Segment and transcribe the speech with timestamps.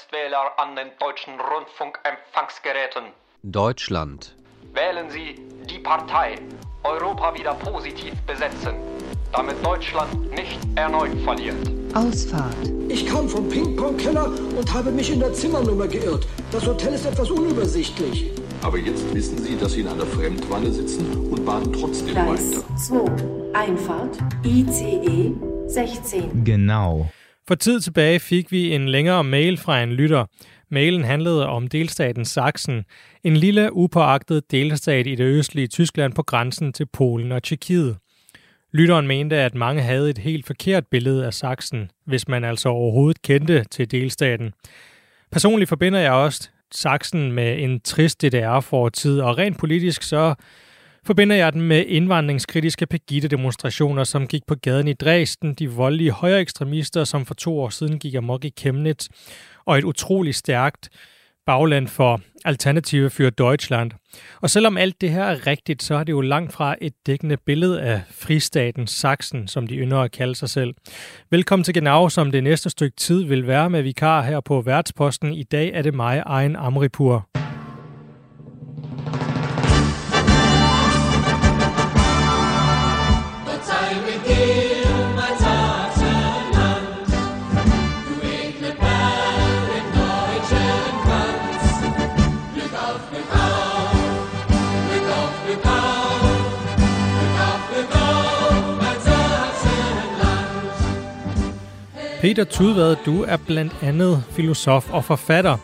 [0.00, 3.12] Erstwähler an den deutschen Rundfunkempfangsgeräten.
[3.42, 4.34] Deutschland.
[4.72, 5.34] Wählen Sie
[5.68, 6.36] die Partei
[6.84, 8.76] Europa wieder positiv besetzen,
[9.32, 11.70] damit Deutschland nicht erneut verliert.
[11.94, 12.54] Ausfahrt.
[12.88, 16.26] Ich kam vom Ping-Pong-Keller und habe mich in der Zimmernummer geirrt.
[16.50, 18.30] Das Hotel ist etwas unübersichtlich.
[18.62, 22.76] Aber jetzt wissen Sie, dass Sie in einer Fremdwanne sitzen und baden trotzdem Gleis weiter.
[22.76, 23.58] 2.
[23.58, 25.34] Einfahrt ICE
[25.66, 26.44] 16.
[26.44, 27.10] Genau.
[27.50, 30.26] For tid tilbage fik vi en længere mail fra en lytter.
[30.68, 32.84] Mailen handlede om delstaten Sachsen,
[33.24, 37.96] en lille upåagtet delstat i det østlige Tyskland på grænsen til Polen og Tjekkiet.
[38.72, 43.22] Lytteren mente, at mange havde et helt forkert billede af Sachsen, hvis man altså overhovedet
[43.22, 44.52] kendte til delstaten.
[45.32, 50.34] Personligt forbinder jeg også Sachsen med en trist DDR-fortid, og rent politisk så
[51.06, 56.40] forbinder jeg den med indvandringskritiske Pegida-demonstrationer, som gik på gaden i Dresden, de voldelige højre
[56.40, 59.08] ekstremister, som for to år siden gik amok i Chemnitz,
[59.66, 60.88] og et utroligt stærkt
[61.46, 63.90] bagland for Alternative für Deutschland.
[64.40, 67.36] Og selvom alt det her er rigtigt, så er det jo langt fra et dækkende
[67.36, 70.74] billede af fristaten Sachsen, som de ynder at kalde sig selv.
[71.30, 75.34] Velkommen til Genau, som det næste stykke tid vil være med vikar her på Værtsposten.
[75.34, 77.49] I dag er det mig, Egen Amripur.
[102.20, 105.56] Peter Tudvad, du er blandt andet filosof og forfatter.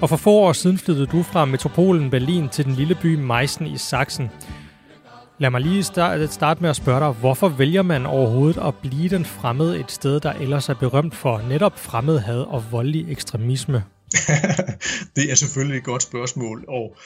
[0.00, 3.66] Og for få år siden flyttede du fra metropolen Berlin til den lille by Meissen
[3.66, 4.30] i Sachsen.
[5.38, 9.24] Lad mig lige starte med at spørge dig, hvorfor vælger man overhovedet at blive den
[9.24, 13.84] fremmede et sted, der ellers er berømt for netop fremmedhad og voldelig ekstremisme?
[15.16, 16.96] det er selvfølgelig et godt spørgsmål, og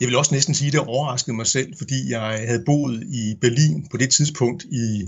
[0.00, 3.34] jeg vil også næsten sige, at det overraskede mig selv, fordi jeg havde boet i
[3.40, 5.02] Berlin på det tidspunkt i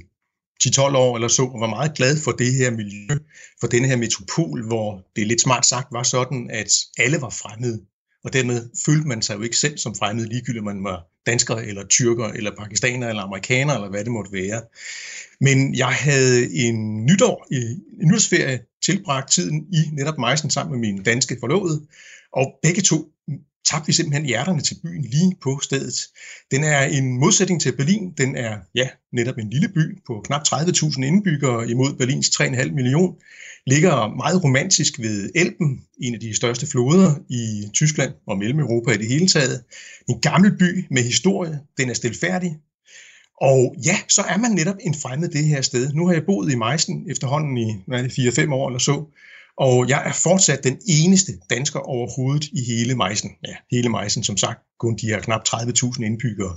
[0.65, 3.09] 10-12 år eller så, og var meget glad for det her miljø,
[3.61, 7.81] for denne her metropol, hvor det lidt smart sagt var sådan, at alle var fremmede.
[8.25, 11.87] Og dermed følte man sig jo ikke selv som fremmed, ligegyldigt man var dansker, eller
[11.87, 14.63] tyrker, eller pakistaner, eller amerikaner, eller hvad det måtte være.
[15.41, 17.71] Men jeg havde en nytår, øh,
[18.01, 21.87] en nytårsferie tilbragt tiden i netop Meissen sammen med min danske forlovede,
[22.33, 23.14] og begge to
[23.65, 25.95] tabte vi simpelthen hjerterne til byen lige på stedet.
[26.51, 28.13] Den er en modsætning til Berlin.
[28.19, 33.15] Den er ja, netop en lille by på knap 30.000 indbyggere imod Berlins 3,5 million.
[33.67, 38.97] Ligger meget romantisk ved Elben, en af de største floder i Tyskland og Mellem-Europa i
[38.97, 39.65] det hele taget.
[40.09, 41.61] En gammel by med historie.
[41.79, 42.57] Den er stilfærdig.
[43.41, 45.93] Og ja, så er man netop en fremmed det her sted.
[45.93, 49.05] Nu har jeg boet i Meissen efterhånden i 4-5 år eller så,
[49.59, 53.31] og jeg er fortsat den eneste dansker overhovedet i hele Meissen.
[53.49, 56.57] Ja, hele Meissen, som sagt, kun de her knap 30.000 indbyggere.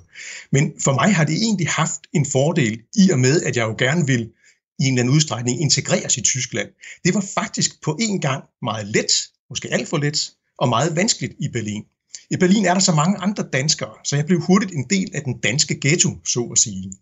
[0.52, 3.76] Men for mig har det egentlig haft en fordel i og med, at jeg jo
[3.78, 4.32] gerne vil
[4.80, 6.70] i en eller anden udstrækning integreres i Tyskland.
[7.06, 9.12] Det var faktisk på en gang meget let,
[9.50, 11.84] måske alt for let, og meget vanskeligt i Berlin.
[12.30, 15.22] I Berlin er der så mange andre danskere, så jeg blev hurtigt en del af
[15.22, 16.94] den danske ghetto, så at sige.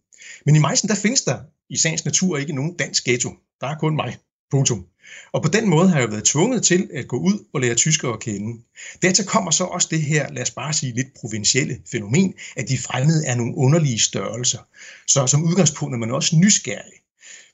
[0.46, 1.40] Men i Meissen, der findes der
[1.70, 3.30] i sagens natur ikke nogen dansk ghetto.
[3.62, 4.18] Der er kun mig.
[4.52, 4.86] Punktum.
[5.32, 8.14] Og på den måde har jeg været tvunget til at gå ud og lære tyskere
[8.14, 8.62] at kende.
[9.02, 12.78] Dertil kommer så også det her, lad os bare sige lidt provincielle fænomen, at de
[12.78, 14.60] fremmede er nogle underlige størrelser.
[15.08, 16.94] Så som udgangspunkt er man også nysgerrig.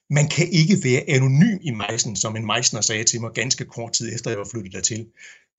[0.09, 3.93] Man kan ikke være anonym i Meissen, som en Meissner sagde til mig ganske kort
[3.93, 5.07] tid efter, jeg var flyttet dertil.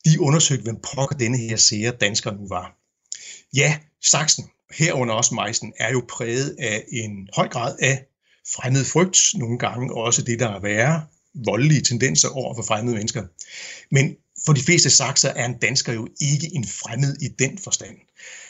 [0.04, 2.76] De undersøgte, hvem pokker denne her sære dansker nu var.
[3.56, 8.04] Ja, Sachsen, herunder også Meissen, er jo præget af en høj grad af
[8.54, 13.22] fremmed frygt, nogle gange også det, der er værre, voldelige tendenser over for fremmede mennesker.
[13.90, 14.16] Men
[14.46, 17.96] for de fleste sakser er en dansker jo ikke en fremmed i den forstand.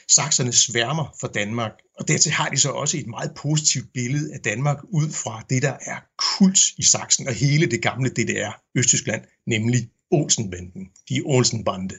[0.08, 4.40] Sakserne sværmer for Danmark, og dertil har de så også et meget positivt billede af
[4.40, 9.22] Danmark ud fra det, der er kult i Sachsen og hele det gamle DDR, Østtyskland,
[9.46, 11.94] nemlig Olsenbanden, de Olsenbande.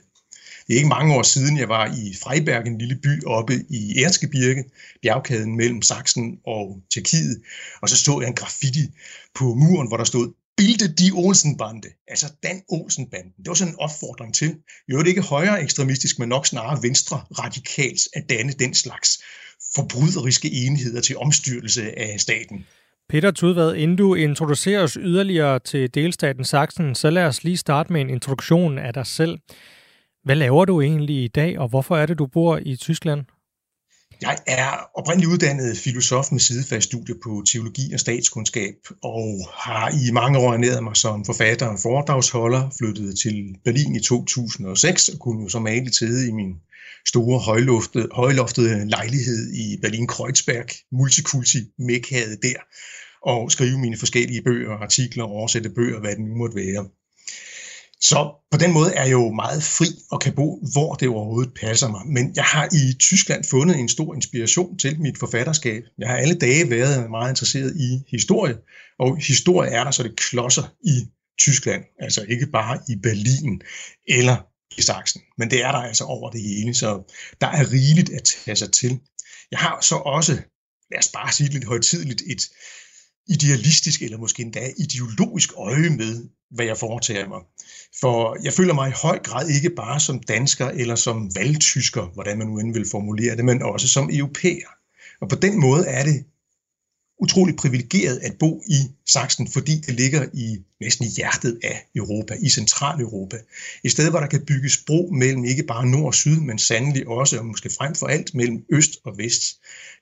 [0.66, 4.02] Det er ikke mange år siden, jeg var i Freiberg, en lille by oppe i
[4.02, 4.64] Erzgebirge,
[5.02, 7.42] bjergkæden mellem Sachsen og Tjekkiet,
[7.82, 8.88] og så så jeg en graffiti
[9.34, 13.32] på muren, hvor der stod Bilde de Olsenbande, altså Dan Olsenbanden.
[13.38, 14.56] Det var sådan en opfordring til,
[14.92, 19.22] jo det ikke højere ekstremistisk, men nok snarere venstre radikalt at danne den slags
[19.74, 22.66] forbryderiske enheder til omstyrtelse af staten.
[23.08, 27.92] Peter Tudvad, inden du introducerer os yderligere til delstaten Sachsen, så lad os lige starte
[27.92, 29.38] med en introduktion af dig selv.
[30.24, 33.24] Hvad laver du egentlig i dag, og hvorfor er det, du bor i Tyskland?
[34.20, 40.10] Jeg er oprindeligt uddannet filosof med sidefast studie på teologi og statskundskab, og har i
[40.12, 45.42] mange år ernæret mig som forfatter og foredragsholder, flyttet til Berlin i 2006, og kunne
[45.42, 46.54] jo som male til i min
[47.06, 52.60] store højloftede, højloftede lejlighed i Berlin-Kreuzberg, multikulti mekkaet der,
[53.22, 56.86] og skrive mine forskellige bøger, artikler, oversætte bøger, hvad det nu måtte være.
[58.00, 61.54] Så på den måde er jeg jo meget fri og kan bo, hvor det overhovedet
[61.60, 62.06] passer mig.
[62.06, 65.82] Men jeg har i Tyskland fundet en stor inspiration til mit forfatterskab.
[65.98, 68.56] Jeg har alle dage været meget interesseret i historie,
[68.98, 71.08] og historie er der så det klodser i
[71.38, 73.62] Tyskland, altså ikke bare i Berlin
[74.08, 74.36] eller
[74.78, 78.22] i Sachsen, men det er der altså over det hele, så der er rigeligt at
[78.22, 79.00] tage sig til.
[79.50, 80.32] Jeg har så også,
[80.90, 82.42] lad os bare sige lidt højtidligt, et
[83.28, 87.40] idealistisk eller måske endda ideologisk øje med, hvad jeg foretager mig.
[88.00, 92.38] For jeg føler mig i høj grad ikke bare som dansker eller som valgtysker, hvordan
[92.38, 94.70] man nu end vil formulere det, men også som europæer.
[95.20, 96.24] Og på den måde er det
[97.18, 102.34] utroligt privilegeret at bo i Sachsen, fordi det ligger i næsten i hjertet af Europa,
[102.40, 103.36] i Centraleuropa.
[103.84, 107.08] Et sted, hvor der kan bygges bro mellem ikke bare nord og syd, men sandelig
[107.08, 109.42] også, og måske frem for alt, mellem øst og vest.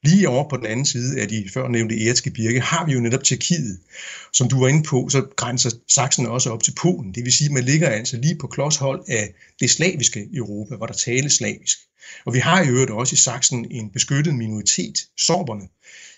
[0.05, 3.25] Lige over på den anden side af de før nævnte Birke har vi jo netop
[3.25, 3.81] Tjekkiet.
[4.33, 7.15] Som du var inde på, så grænser Sachsen også op til Polen.
[7.15, 10.87] Det vil sige, at man ligger altså lige på klodshold af det slaviske Europa, hvor
[10.87, 11.79] der tales slavisk.
[12.25, 15.69] Og vi har i øvrigt også i Sachsen en beskyttet minoritet, sorberne,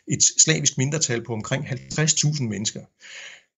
[0.09, 2.81] et slavisk mindretal på omkring 50.000 mennesker,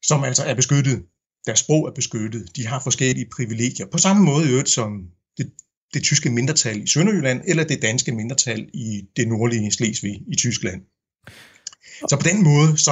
[0.02, 1.04] som altså er beskyttet.
[1.46, 2.56] Deres sprog er beskyttet.
[2.56, 3.86] De har forskellige privilegier.
[3.86, 4.90] På samme måde i øvrigt som
[5.38, 5.52] det,
[5.94, 10.82] det tyske mindretal i Sønderjylland, eller det danske mindretal i det nordlige Slesvig i Tyskland.
[12.08, 12.90] Så på den måde, så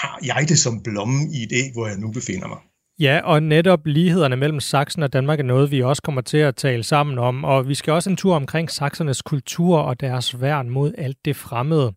[0.00, 2.58] har jeg det som blomme i et æg, hvor jeg nu befinder mig.
[2.98, 6.56] Ja, og netop lighederne mellem Sachsen og Danmark er noget, vi også kommer til at
[6.56, 10.70] tale sammen om, og vi skal også en tur omkring saksernes kultur og deres værn
[10.70, 11.92] mod alt det fremmede.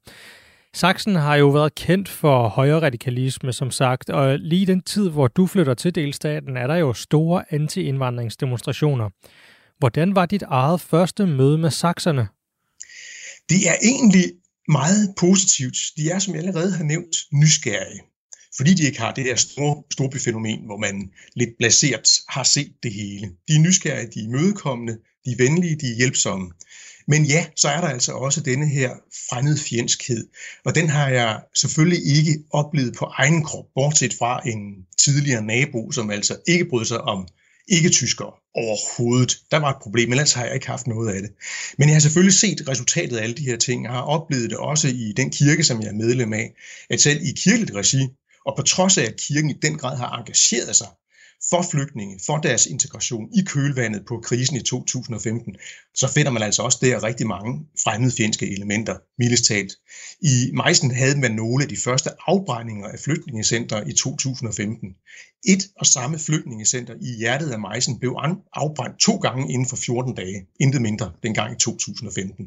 [0.77, 5.27] Sachsen har jo været kendt for højere radikalisme, som sagt, og lige den tid, hvor
[5.27, 9.09] du flytter til delstaten, er der jo store anti-indvandringsdemonstrationer.
[9.79, 12.27] Hvordan var dit eget første møde med sakserne?
[13.49, 14.25] Det er egentlig
[14.67, 15.77] meget positivt.
[15.97, 18.01] De er, som jeg allerede har nævnt, nysgerrige.
[18.57, 22.93] Fordi de ikke har det her store storbyfænomen, hvor man lidt blaseret har set det
[22.93, 23.27] hele.
[23.47, 24.93] De er nysgerrige, de er imødekommende,
[25.25, 26.51] de er venlige, de er hjælpsomme.
[27.07, 28.95] Men ja, så er der altså også denne her
[29.69, 30.27] fjendskhed,
[30.65, 35.91] og den har jeg selvfølgelig ikke oplevet på egen krop, bortset fra en tidligere nabo,
[35.91, 37.27] som altså ikke brød sig om
[37.67, 39.37] ikke-tyskere overhovedet.
[39.51, 41.31] Der var et problem, ellers har jeg ikke haft noget af det.
[41.77, 43.83] Men jeg har selvfølgelig set resultatet af alle de her ting.
[43.83, 46.53] Jeg har oplevet det også i den kirke, som jeg er medlem af,
[46.89, 48.07] at selv i kirkeligt regi,
[48.45, 50.87] og på trods af, at kirken i den grad har engageret sig
[51.49, 55.55] for flygtninge, for deres integration i kølvandet på krisen i 2015,
[55.95, 59.73] så finder man altså også der rigtig mange fremmedfjendske elementer, mildest talt.
[60.21, 64.89] I Meissen havde man nogle af de første afbrændinger af flygtningecenter i 2015.
[65.47, 68.15] Et og samme flygtningecenter i hjertet af Meissen blev
[68.53, 72.45] afbrændt to gange inden for 14 dage, intet mindre dengang i 2015.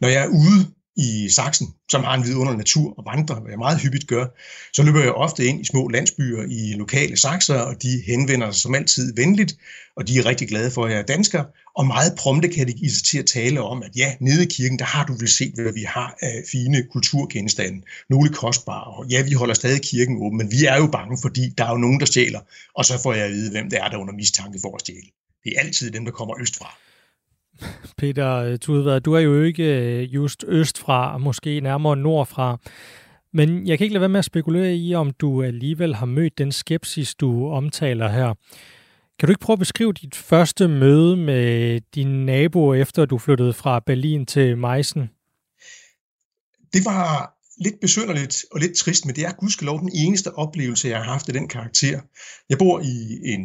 [0.00, 3.58] Når jeg er ude i Sachsen, som har en vidunderlig natur og vandre, hvad jeg
[3.58, 4.26] meget hyppigt gør,
[4.72, 8.62] så løber jeg ofte ind i små landsbyer i lokale sakser, og de henvender sig
[8.62, 9.56] som altid venligt,
[9.96, 11.44] og de er rigtig glade for, at jeg er dansker,
[11.76, 14.46] og meget prompte kan de give sig til at tale om, at ja, nede i
[14.46, 19.06] kirken, der har du vel set, hvad vi har af fine kulturgenstande, nogle kostbare, og
[19.06, 21.78] ja, vi holder stadig kirken åben, men vi er jo bange, fordi der er jo
[21.78, 22.40] nogen, der stjæler,
[22.74, 24.80] og så får jeg at vide, hvem det er, der er under mistanke for at
[24.80, 25.08] stjæle.
[25.44, 26.89] Det er altid dem, der kommer østfra.
[27.98, 32.58] Peter øh, Tudvad, du er jo ikke øh, just østfra, måske nærmere nordfra.
[33.32, 36.38] Men jeg kan ikke lade være med at spekulere i, om du alligevel har mødt
[36.38, 38.34] den skepsis, du omtaler her.
[39.18, 43.52] Kan du ikke prøve at beskrive dit første møde med din nabo, efter du flyttede
[43.52, 45.10] fra Berlin til Meissen?
[46.72, 50.98] Det var lidt besynderligt og lidt trist, men det er gudskelov den eneste oplevelse, jeg
[50.98, 52.00] har haft af den karakter.
[52.48, 53.42] Jeg bor i en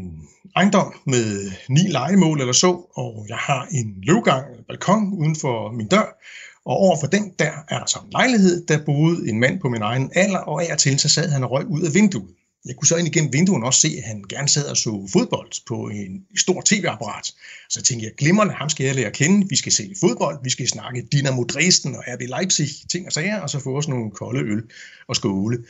[0.55, 5.71] ejendom med ni legemål eller så, og jeg har en løvgang, en balkon uden for
[5.71, 6.17] min dør,
[6.65, 9.81] og overfor den der er der så en lejlighed, der boede en mand på min
[9.81, 12.29] egen alder, og af og til så sad han og røg ud af vinduet.
[12.65, 15.51] Jeg kunne så ind igennem vinduen også se, at han gerne sad og så fodbold
[15.67, 17.33] på en stor tv-apparat.
[17.69, 19.47] Så tænkte jeg, glimrende, ham skal jeg lære at kende.
[19.49, 23.39] Vi skal se fodbold, vi skal snakke Dynamo Dresden og RB Leipzig, ting og sager,
[23.39, 24.63] og så få os nogle kolde øl
[25.07, 25.65] og skåle.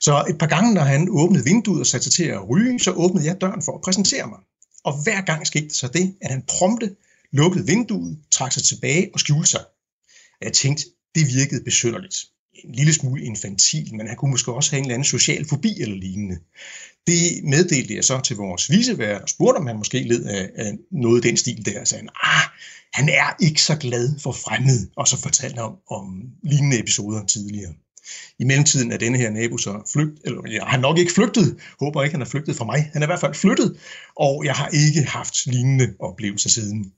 [0.00, 2.90] Så et par gange, når han åbnede vinduet og satte sig til at ryge, så
[2.92, 4.38] åbnede jeg døren for at præsentere mig.
[4.84, 6.96] Og hver gang skete det så det, at han prompte
[7.32, 9.64] lukkede vinduet, trak sig tilbage og skjulte sig.
[10.42, 12.16] Jeg tænkte, det virkede besynderligt
[12.54, 15.80] en lille smule infantil, men han kunne måske også have en eller anden social fobi
[15.80, 16.38] eller lignende.
[17.06, 20.72] Det meddelte jeg så til vores visevært og spurgte, om han måske led af, af
[20.90, 21.80] noget i den stil der.
[21.80, 22.42] Og sagde ah,
[22.92, 27.26] han er ikke så glad for fremmed, og så fortalte han om, om lignende episoder
[27.26, 27.72] tidligere.
[28.38, 32.02] I mellemtiden er denne her nabo så flygt, eller jeg har nok ikke flygtet, håber
[32.02, 32.90] ikke, han er flygtet fra mig.
[32.92, 33.76] Han er i hvert fald flyttet,
[34.16, 36.92] og jeg har ikke haft lignende oplevelser siden.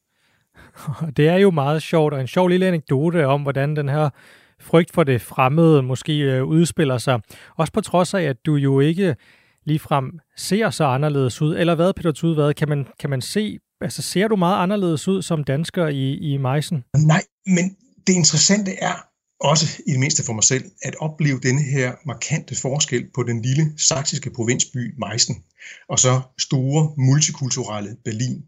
[1.17, 4.11] Det er jo meget sjovt, og en sjov lille anekdote om, hvordan den her
[4.63, 7.21] frygt for det fremmede måske øh, udspiller sig.
[7.57, 9.17] Også på trods af, at du jo ikke
[9.65, 11.57] ligefrem ser så anderledes ud.
[11.57, 15.23] Eller hvad, Peter Tudvad, kan man, kan man se, altså ser du meget anderledes ud
[15.23, 16.85] som dansker i, i Mejsen?
[16.97, 17.77] Nej, men
[18.07, 18.95] det interessante er,
[19.43, 23.43] også i det mindste for mig selv, at opleve denne her markante forskel på den
[23.43, 25.37] lille saksiske provinsby Meissen,
[25.89, 28.43] og så store multikulturelle Berlin.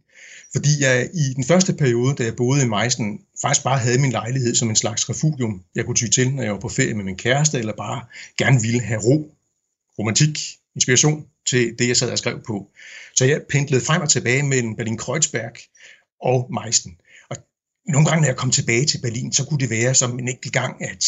[0.54, 4.12] Fordi jeg i den første periode, da jeg boede i Meissen, faktisk bare havde min
[4.12, 7.04] lejlighed som en slags refugium, jeg kunne ty til, når jeg var på ferie med
[7.04, 8.04] min kæreste, eller bare
[8.38, 9.34] gerne ville have ro,
[9.98, 10.38] romantik,
[10.74, 12.70] inspiration til det, jeg sad og skrev på.
[13.14, 15.54] Så jeg pendlede frem og tilbage mellem Berlin-Kreuzberg
[16.20, 16.96] og Meissen.
[17.30, 17.36] Og
[17.88, 20.52] nogle gange, når jeg kom tilbage til Berlin, så kunne det være som en enkelt
[20.52, 21.04] gang, at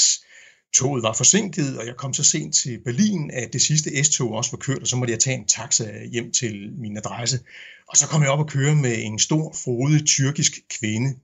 [0.75, 4.51] toget var forsinket, og jeg kom så sent til Berlin, at det sidste S-tog også
[4.51, 7.41] var kørt, og så måtte jeg tage en taxa hjem til min adresse.
[7.89, 11.17] Og så kom jeg op og køre med en stor, frodig tyrkisk kvinde,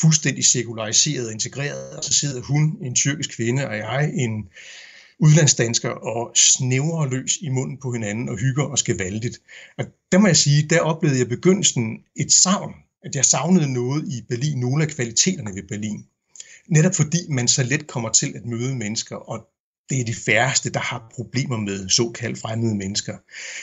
[0.00, 4.48] fuldstændig sekulariseret og integreret, og så sidder hun, en tyrkisk kvinde, og jeg, en
[5.18, 9.38] udlandsdansker, og snævrer løs i munden på hinanden og hygger og skevaldigt.
[9.78, 12.74] Og der må jeg sige, der oplevede jeg begyndelsen et savn,
[13.04, 16.06] at jeg savnede noget i Berlin, nogle af kvaliteterne ved Berlin.
[16.68, 19.46] Netop fordi man så let kommer til at møde mennesker, og
[19.90, 23.16] det er de færreste, der har problemer med såkaldt fremmede mennesker.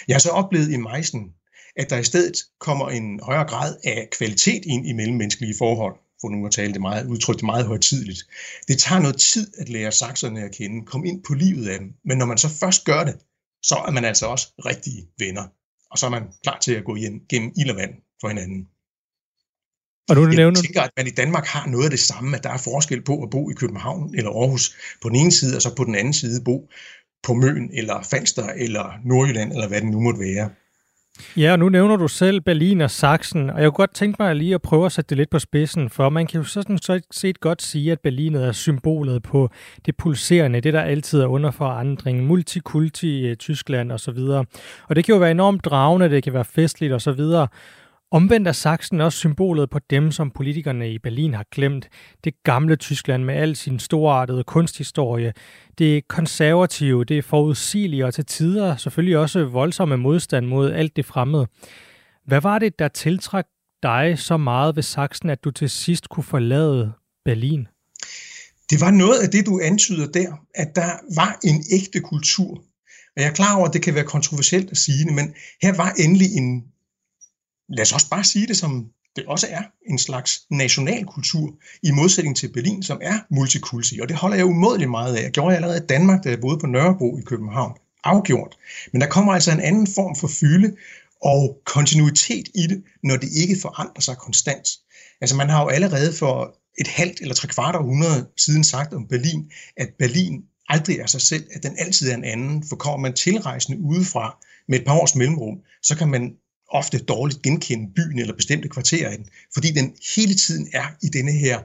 [0.08, 1.34] Jeg har så oplevet i Meissen,
[1.78, 6.30] at der i stedet kommer en højere grad af kvalitet ind i mellemmenneskelige forhold for
[6.30, 8.20] nu at tale det meget, udtrykt meget højtidligt.
[8.68, 11.94] Det tager noget tid at lære sakserne at kende, komme ind på livet af dem,
[12.06, 13.16] men når man så først gør det,
[13.64, 15.44] så er man altså også rigtige venner,
[15.92, 18.68] og så er man klar til at gå igen, gennem ild og vand for hinanden.
[20.10, 20.60] Og du nævner...
[20.60, 23.02] Jeg tænker, at man i Danmark har noget af det samme, at der er forskel
[23.04, 25.96] på at bo i København eller Aarhus på den ene side, og så på den
[25.96, 26.70] anden side bo
[27.24, 30.50] på Møn eller Falster eller Nordjylland, eller hvad det nu måtte være.
[31.38, 34.36] Ja, og nu nævner du selv Berlin og Sachsen, og jeg kunne godt tænke mig
[34.36, 36.80] lige at prøve at sætte det lidt på spidsen, for man kan jo sådan
[37.12, 39.50] set godt sige, at Berlinet er symbolet på
[39.86, 44.20] det pulserende, det der altid er under forandring, multikulti, eh, Tyskland osv.
[44.88, 47.22] Og det kan jo være enormt dragende, det kan være festligt osv.,
[48.12, 51.90] Omvendt er Sachsen også symbolet på dem, som politikerne i Berlin har glemt.
[52.24, 55.34] Det gamle Tyskland med al sin storartede kunsthistorie.
[55.78, 60.96] Det er konservative, det er forudsigelige og til tider selvfølgelig også voldsomme modstand mod alt
[60.96, 61.48] det fremmede.
[62.26, 63.48] Hvad var det, der tiltrak
[63.84, 66.94] dig så meget ved Sachsen, at du til sidst kunne forlade
[67.26, 67.68] Berlin?
[68.70, 72.50] Det var noget af det, du antyder der, at der var en ægte kultur.
[73.16, 75.76] Og jeg er klar over, at det kan være kontroversielt at sige det, men her
[75.76, 76.64] var endelig en
[77.70, 82.38] lad os også bare sige det som det også er en slags nationalkultur, i modsætning
[82.38, 85.24] til Berlin, som er multikulti, og det holder jeg umådeligt meget af.
[85.24, 87.74] Jeg gjorde jeg allerede i Danmark, da jeg boede på Nørrebro i København.
[88.04, 88.58] Afgjort.
[88.92, 90.76] Men der kommer altså en anden form for fylde
[91.22, 94.68] og kontinuitet i det, når det ikke forandrer sig konstant.
[95.22, 99.08] Altså man har jo allerede for et halvt eller tre kvart århundrede siden sagt om
[99.08, 102.64] Berlin, at Berlin aldrig er sig selv, at den altid er en anden.
[102.70, 106.36] For kommer man tilrejsende udefra med et par års mellemrum, så kan man
[106.70, 111.08] ofte dårligt genkende byen eller bestemte kvarterer i den, fordi den hele tiden er i
[111.08, 111.60] denne her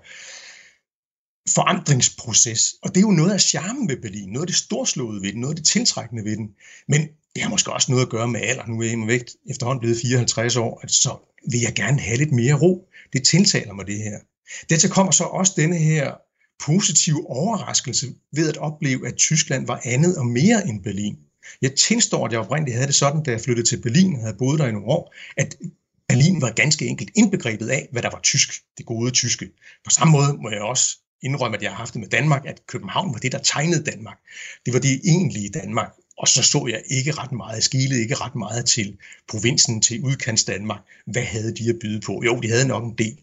[1.55, 2.75] forandringsproces.
[2.83, 5.41] Og det er jo noget af charmen ved Berlin, noget af det storslåede ved den,
[5.41, 6.49] noget af det tiltrækkende ved den.
[6.89, 7.01] Men
[7.35, 8.67] det har måske også noget at gøre med alder.
[8.67, 11.17] Nu er jeg vægt efterhånden blevet 54 år, at så
[11.51, 12.89] vil jeg gerne have lidt mere ro.
[13.13, 14.19] Det tiltaler mig det her.
[14.69, 16.15] Dertil kommer så også denne her
[16.65, 21.17] positive overraskelse ved at opleve, at Tyskland var andet og mere end Berlin.
[21.63, 24.37] Jeg tilstår, at jeg oprindeligt havde det sådan, da jeg flyttede til Berlin og havde
[24.39, 25.57] boet der i nogle år, at
[26.09, 29.51] Berlin var ganske enkelt indbegrebet af, hvad der var tysk, det gode tyske.
[29.85, 32.67] På samme måde må jeg også indrømme, at jeg har haft det med Danmark, at
[32.67, 34.19] København var det, der tegnede Danmark.
[34.67, 35.93] Det var det egentlige Danmark.
[36.19, 40.45] Og så så jeg ikke ret meget, skilede ikke ret meget til provinsen, til udkants
[40.45, 40.81] Danmark.
[41.07, 42.23] Hvad havde de at byde på?
[42.25, 43.19] Jo, de havde nok en del.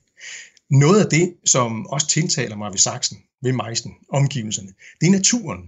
[0.69, 5.59] Noget af det, som også tiltaler mig ved Sachsen, ved Meissen, omgivelserne, det er naturen.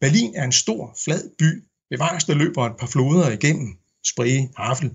[0.00, 3.68] Berlin er en stor, flad by Bevares, der løber et par floder igennem,
[4.04, 4.90] Spree, Havel,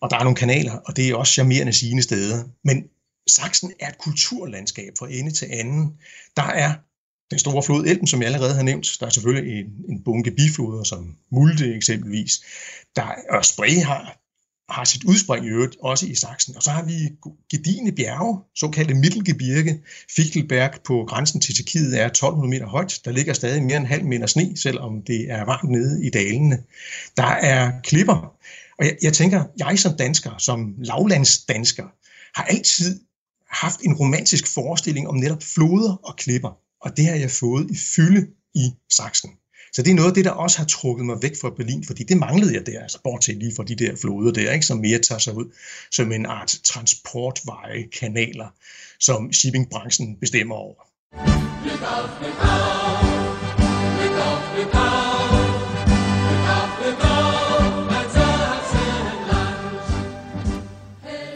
[0.00, 2.44] og der er nogle kanaler, og det er også charmerende sine steder.
[2.64, 2.84] Men
[3.28, 5.98] Sachsen er et kulturlandskab fra ende til anden.
[6.36, 6.74] Der er
[7.30, 8.96] den store flod Elben, som jeg allerede har nævnt.
[9.00, 12.42] Der er selvfølgelig en, en bunke bifloder, som Mulde eksempelvis.
[12.96, 14.21] Der, og Spree har
[14.72, 16.56] har sit udspring i øvrigt også i Sachsen.
[16.56, 16.92] Og så har vi
[17.50, 19.80] gedigende bjerge, såkaldte Mittelgebirge.
[20.16, 23.00] Fichtelberg på grænsen til Tjekkiet er 1200 meter højt.
[23.04, 26.58] Der ligger stadig mere end halv meter sne, selvom det er varmt nede i dalene.
[27.16, 28.34] Der er klipper.
[28.78, 31.84] Og jeg, jeg tænker, jeg som dansker, som lavlandsdansker,
[32.34, 33.00] har altid
[33.50, 36.50] haft en romantisk forestilling om netop floder og klipper.
[36.80, 39.30] Og det har jeg fået i fylde i Sachsen.
[39.74, 42.02] Så det er noget af det, der også har trukket mig væk fra Berlin, fordi
[42.04, 44.98] det manglede jeg der, altså bortset lige fra de der floder der, ikke, som mere
[44.98, 45.44] tager sig ud
[45.90, 48.48] som en art transportveje, kanaler,
[49.00, 50.74] som shippingbranchen bestemmer over.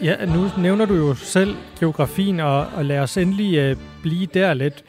[0.03, 4.53] Ja, nu nævner du jo selv geografien, og, og lad os endelig øh, blive der
[4.53, 4.83] lidt.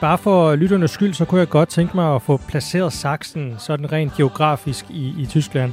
[0.00, 3.92] Bare for lytternes skyld, så kunne jeg godt tænke mig at få placeret Sachsen sådan
[3.92, 5.72] rent geografisk i, i Tyskland.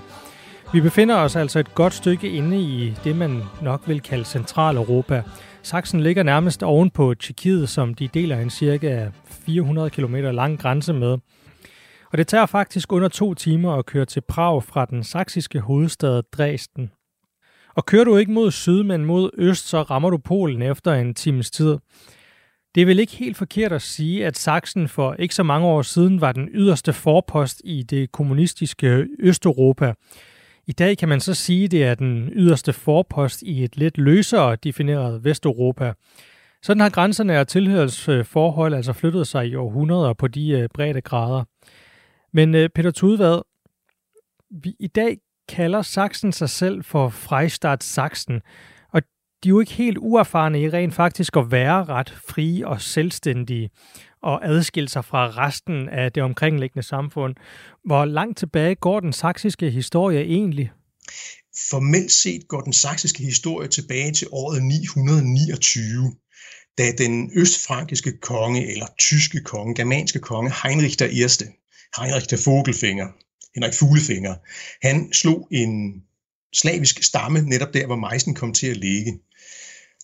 [0.73, 5.23] Vi befinder os altså et godt stykke inde i det, man nok vil kalde Centraleuropa.
[5.63, 10.93] Sachsen ligger nærmest oven på Tjekkiet, som de deler en cirka 400 km lang grænse
[10.93, 11.17] med.
[12.11, 16.23] Og det tager faktisk under to timer at køre til Prag fra den saksiske hovedstad
[16.37, 16.91] Dresden.
[17.75, 21.13] Og kører du ikke mod syd, men mod øst, så rammer du Polen efter en
[21.13, 21.77] times tid.
[22.77, 25.81] Det er vel ikke helt forkert at sige, at Sachsen for ikke så mange år
[25.81, 29.93] siden var den yderste forpost i det kommunistiske Østeuropa.
[30.67, 33.97] I dag kan man så sige, at det er den yderste forpost i et lidt
[33.97, 35.93] løsere defineret Vesteuropa.
[36.63, 41.43] Sådan har grænserne og tilhørsforhold altså flyttet sig i århundreder på de øh, brede grader.
[42.33, 43.41] Men øh, Peter Tudvad,
[44.51, 45.17] vi i dag
[45.49, 48.41] kalder Sachsen sig selv for Freistaat Sachsen,
[49.47, 53.69] de er jo ikke helt uerfarne i rent faktisk at være ret frie og selvstændige
[54.23, 57.35] og adskille sig fra resten af det omkringliggende samfund.
[57.85, 60.71] Hvor langt tilbage går den saksiske historie egentlig?
[61.69, 66.15] Formelt set går den saksiske historie tilbage til året 929,
[66.77, 71.45] da den østfrankiske konge, eller tyske konge, germanske konge, Heinrich der Erste,
[71.99, 73.07] Heinrich der Vogelfinger,
[73.55, 74.35] Henrik Fuglefinger,
[74.87, 76.03] han slog en
[76.55, 79.19] slavisk stamme netop der, hvor Meissen kom til at ligge.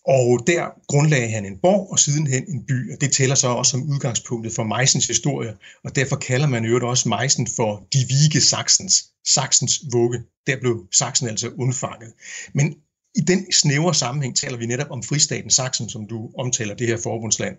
[0.07, 3.69] Og der grundlagde han en borg og sidenhen en by, og det tæller så også
[3.69, 8.41] som udgangspunktet for Meissens historie, og derfor kalder man jo også Meissen for de vige
[8.41, 10.19] Saxens, Saxens vugge.
[10.47, 12.13] Der blev Sachsen altså undfanget.
[12.53, 12.75] Men
[13.15, 16.97] i den snævre sammenhæng taler vi netop om fristaten Sachsen, som du omtaler det her
[16.97, 17.57] forbundsland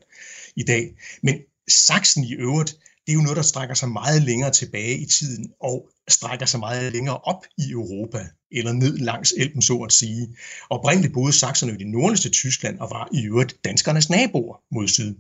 [0.57, 0.90] i dag.
[1.23, 2.71] Men Sachsen i øvrigt,
[3.07, 6.61] det er jo noget, der strækker sig meget længere tilbage i tiden og strækker sig
[6.61, 10.37] meget længere op i Europa, eller ned langs Elben, så at sige.
[10.71, 15.14] Oprindeligt boede sakserne i det nordligste Tyskland og var i øvrigt danskernes naboer mod syd.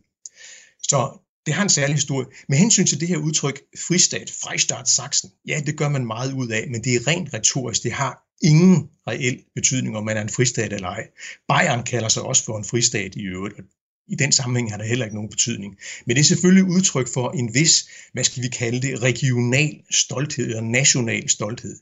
[0.82, 2.26] Så det har en særlig historie.
[2.48, 6.48] Med hensyn til det her udtryk, fristat, Freistaat Sachsen, ja, det gør man meget ud
[6.48, 7.82] af, men det er rent retorisk.
[7.82, 11.08] Det har ingen reel betydning, om man er en fristat eller ej.
[11.48, 13.56] Bayern kalder sig også for en fristat i øvrigt,
[14.08, 15.76] i den sammenhæng har det heller ikke nogen betydning.
[16.06, 20.46] Men det er selvfølgelig udtryk for en vis, hvad skal vi kalde det, regional stolthed
[20.46, 21.76] eller national stolthed.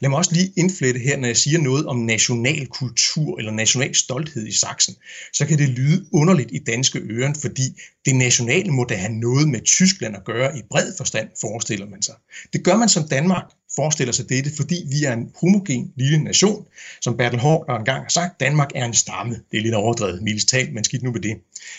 [0.00, 3.94] Lad mig også lige indflette her, når jeg siger noget om national kultur eller national
[3.94, 4.94] stolthed i Sachsen,
[5.32, 9.48] så kan det lyde underligt i danske øren, fordi det nationale må da have noget
[9.48, 12.14] med Tyskland at gøre i bred forstand, forestiller man sig.
[12.52, 13.44] Det gør man som Danmark,
[13.76, 16.66] forestiller sig dette, fordi vi er en homogen lille nation.
[17.00, 19.34] Som Bertel Hård engang har sagt, Danmark er en stamme.
[19.50, 21.36] Det er lidt overdrevet, mildest talt, men skidt nu med det.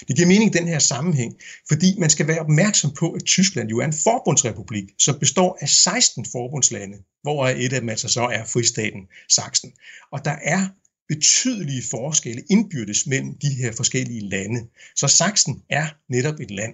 [0.07, 1.35] Det giver mening i den her sammenhæng,
[1.67, 5.69] fordi man skal være opmærksom på, at Tyskland jo er en forbundsrepublik, som består af
[5.69, 9.71] 16 forbundslande, hvor et af dem altså så er fristaten Sachsen.
[10.11, 10.67] Og der er
[11.07, 14.61] betydelige forskelle indbyrdes mellem de her forskellige lande.
[14.95, 16.73] Så Sachsen er netop et land.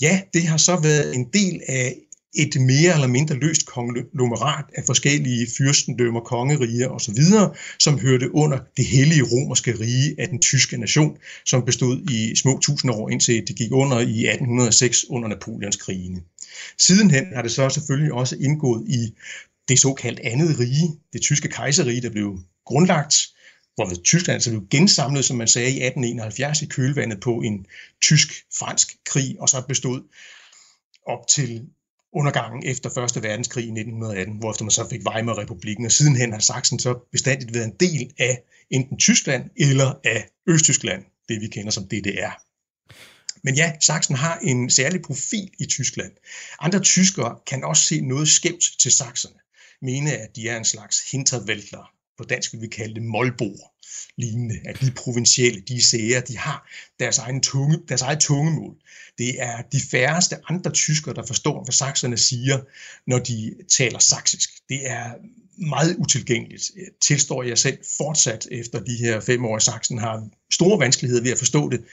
[0.00, 1.96] Ja, det har så været en del af
[2.36, 7.14] et mere eller mindre løst konglomerat af forskellige fyrstendømmer, kongeriger osv.,
[7.78, 12.58] som hørte under det hellige romerske rige af den tyske nation, som bestod i små
[12.62, 16.20] tusind år, indtil det gik under i 1806 under Napoleons krigene.
[16.78, 19.14] Sidenhen har det så selvfølgelig også indgået i
[19.68, 23.16] det såkaldt andet rige, det tyske kejserige, der blev grundlagt,
[23.74, 27.66] hvor Tyskland så blev gensamlet, som man sagde, i 1871 i kølvandet på en
[28.02, 30.00] tysk-fransk krig, og så bestod
[31.06, 31.62] op til
[32.12, 36.78] undergangen efter Første Verdenskrig i 1918, hvorefter man så fik Weimar-republikken, og sidenhen har Sachsen
[36.78, 41.84] så bestandigt været en del af enten Tyskland eller af Østtyskland, det vi kender som
[41.84, 42.42] DDR.
[43.42, 46.12] Men ja, Sachsen har en særlig profil i Tyskland.
[46.60, 49.38] Andre tyskere kan også se noget skævt til sakserne,
[49.82, 53.72] mene at de er en slags hintervæltler, på dansk vil vi kalde det målbord
[54.16, 56.68] lignende, at de provincielle, de sære, de har
[57.00, 58.74] deres, egen tunge, deres eget tungemål.
[59.18, 62.58] Det er de færreste andre tyskere, der forstår, hvad sakserne siger,
[63.06, 64.50] når de taler saksisk.
[64.68, 65.10] Det er
[65.58, 66.70] meget utilgængeligt.
[67.00, 71.32] Tilstår jeg selv fortsat efter de her fem år i Sachsen har store vanskeligheder ved
[71.32, 71.84] at forstå det.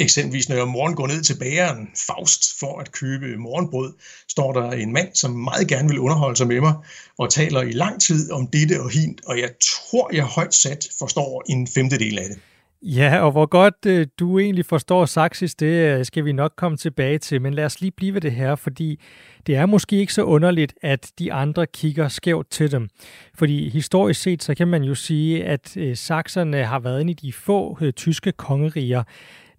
[0.00, 3.92] Eksempelvis når jeg om morgenen går ned til bageren Faust for at købe morgenbrød,
[4.28, 6.74] står der en mand, som meget gerne vil underholde sig med mig,
[7.18, 10.88] og taler i lang tid om dette og hint, og jeg tror, jeg højt sat
[10.98, 12.38] forstår en femtedel af det.
[12.82, 16.76] Ja, og hvor godt øh, du egentlig forstår Saxis, det øh, skal vi nok komme
[16.76, 19.00] tilbage til, men lad os lige blive ved det her, fordi
[19.46, 22.88] det er måske ikke så underligt, at de andre kigger skævt til dem.
[23.34, 27.16] Fordi historisk set, så kan man jo sige, at øh, sakserne har været en af
[27.16, 29.02] de få øh, tyske kongeriger,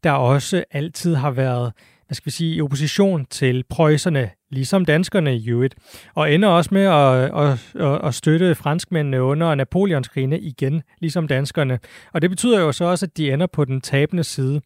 [0.04, 1.74] der også altid har været
[2.10, 5.76] hvad skal vi sige, i opposition til prøjserne, ligesom danskerne i øvrigt,
[6.16, 11.80] og ender også med at, at, at, at støtte franskmændene under Napoleonskrigene igen, ligesom danskerne.
[12.14, 14.62] Og det betyder jo så også, at de ender på den tabende side.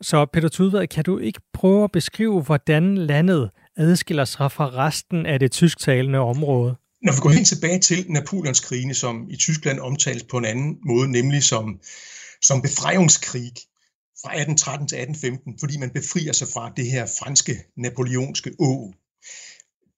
[0.00, 5.26] Så Peter Tudvad, kan du ikke prøve at beskrive, hvordan landet adskiller sig fra resten
[5.26, 6.76] af det tysktalende område?
[7.02, 11.12] Når vi går helt tilbage til Napoleonskrigene, som i Tyskland omtales på en anden måde,
[11.12, 11.80] nemlig som,
[12.42, 13.52] som befrejungskrig,
[14.22, 18.92] fra 1813 til 1815, fordi man befrier sig fra det her franske napoleonske å.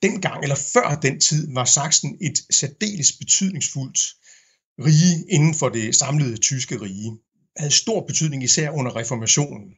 [0.03, 4.01] Dengang, eller før den tid, var Sachsen et særdeles betydningsfuldt
[4.79, 7.19] rige inden for det samlede tyske rige.
[7.57, 9.75] havde stor betydning især under reformationen.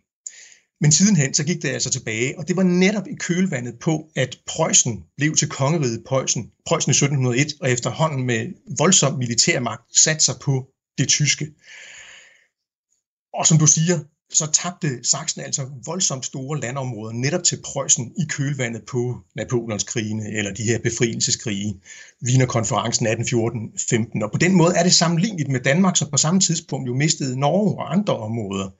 [0.81, 4.39] Men sidenhen så gik det altså tilbage, og det var netop i kølvandet på, at
[4.47, 8.47] Preussen blev til kongeriget Preussen, Preussen i 1701, og efterhånden med
[8.79, 10.67] voldsom militærmagt satte sig på
[10.99, 11.47] det tyske.
[13.35, 13.99] Og som du siger,
[14.33, 20.55] så tabte Sachsen altså voldsomt store landområder netop til Preussen i kølvandet på Napoleonskrigene eller
[20.55, 21.81] de her befrielseskrige,
[22.25, 24.25] Wienerkonferencen 1814-15.
[24.25, 27.41] Og på den måde er det sammenligneligt med Danmark, som på samme tidspunkt jo mistede
[27.41, 28.71] Norge og andre områder.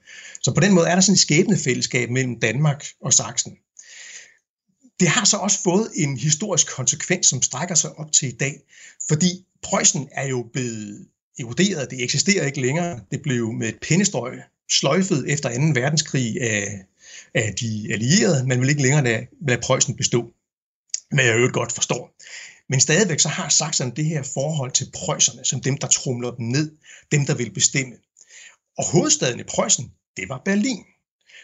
[0.43, 3.57] Så på den måde er der sådan et skæbnefællesskab mellem Danmark og Sachsen.
[5.01, 8.61] Det har så også fået en historisk konsekvens, som strækker sig op til i dag,
[9.09, 11.07] fordi Preussen er jo blevet
[11.39, 13.01] eroderet, det eksisterer ikke længere.
[13.11, 15.81] Det blev med et pindestrøg sløjfet efter 2.
[15.81, 16.85] verdenskrig af,
[17.35, 18.47] af de allierede.
[18.47, 20.33] Man vil ikke længere lade, lade Preussen bestå,
[21.11, 22.17] hvad jeg jo godt forstår.
[22.69, 26.47] Men stadigvæk så har Sachsen det her forhold til preusserne, som dem, der trumler dem
[26.47, 26.73] ned,
[27.13, 27.95] dem, der vil bestemme.
[28.79, 30.85] Og hovedstaden i Preussen, det var Berlin.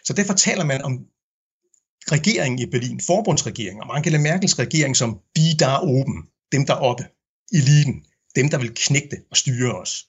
[0.05, 1.07] Så derfor taler man om
[2.13, 7.05] regeringen i Berlin, forbundsregeringen, om Angela Merkels regering som de der oben, dem der oppe,
[7.53, 8.05] eliten,
[8.37, 10.07] dem der vil knægte og styre os.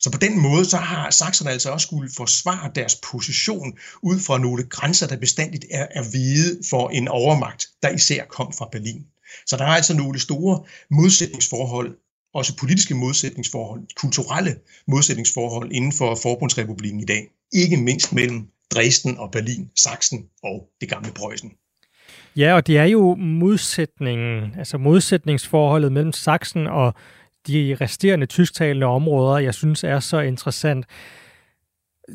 [0.00, 4.38] Så på den måde så har sakserne altså også skulle forsvare deres position ud fra
[4.38, 9.04] nogle grænser, der bestandigt er, er hvide for en overmagt, der især kom fra Berlin.
[9.46, 11.96] Så der er altså nogle store modsætningsforhold,
[12.34, 14.56] også politiske modsætningsforhold, kulturelle
[14.88, 17.28] modsætningsforhold inden for Forbundsrepublikken i dag.
[17.52, 21.52] Ikke mindst mellem Dresden og Berlin, Sachsen og det gamle Preussen.
[22.36, 26.94] Ja, og det er jo modsætningen, altså modsætningsforholdet mellem Sachsen og
[27.46, 30.86] de resterende tysktalende områder, jeg synes er så interessant.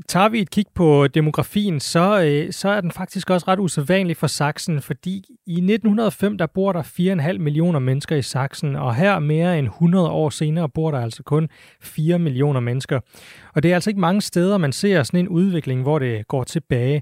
[0.08, 4.18] Tager vi et kig på demografien, så, øh, så er den faktisk også ret usædvanlig
[4.18, 9.20] for Sachsen, fordi i 1905 der bor der 4,5 millioner mennesker i Sachsen, og her
[9.20, 11.50] mere end 100 år senere bor der altså kun
[11.82, 13.00] 4 millioner mennesker.
[13.56, 16.44] Og det er altså ikke mange steder, man ser sådan en udvikling, hvor det går
[16.44, 17.02] tilbage.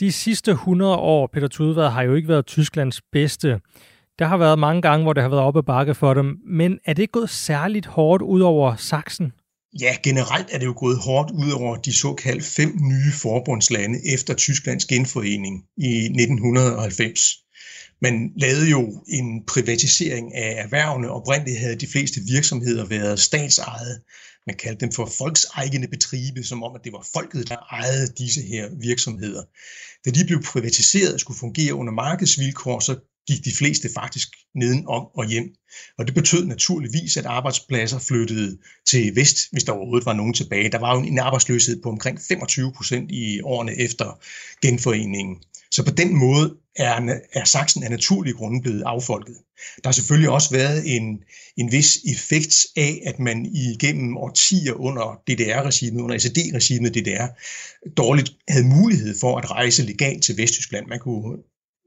[0.00, 3.60] De sidste 100 år, Peter Tudvad, har jo ikke været Tysklands bedste.
[4.22, 6.92] Der har været mange gange, hvor det har været oppe bakke for dem, men er
[6.92, 9.32] det gået særligt hårdt ud over Sachsen?
[9.80, 14.34] Ja, generelt er det jo gået hårdt ud over de såkaldte fem nye forbundslande efter
[14.34, 17.20] Tysklands genforening i 1990.
[18.02, 21.10] Man lavede jo en privatisering af erhvervene.
[21.10, 24.00] Oprindeligt havde de fleste virksomheder været statsejet.
[24.46, 28.40] Man kaldte dem for folksegne betribe, som om at det var folket, der ejede disse
[28.42, 29.42] her virksomheder.
[30.04, 32.94] Da de blev privatiseret og skulle fungere under markedsvilkår, så
[33.26, 35.54] gik de fleste faktisk nedenom og hjem.
[35.98, 40.72] Og det betød naturligvis, at arbejdspladser flyttede til vest, hvis der overhovedet var nogen tilbage.
[40.72, 44.20] Der var jo en arbejdsløshed på omkring 25 procent i årene efter
[44.62, 45.36] genforeningen.
[45.70, 49.36] Så på den måde er, er Sachsen af naturlige grunde blevet affolket.
[49.82, 51.18] Der har selvfølgelig også været en,
[51.56, 57.26] en vis effekt af, at man igennem årtier under DDR-regimet, under SED-regimet DDR,
[57.96, 60.86] dårligt havde mulighed for at rejse legalt til Vesttyskland.
[60.86, 61.36] Man kunne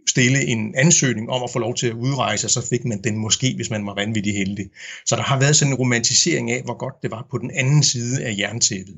[0.10, 3.18] stille en ansøgning om at få lov til at udrejse, og så fik man den
[3.18, 4.70] måske, hvis man var vanvittig heldig.
[5.06, 7.84] Så der har været sådan en romantisering af, hvor godt det var på den anden
[7.84, 8.96] side af jerntæppet.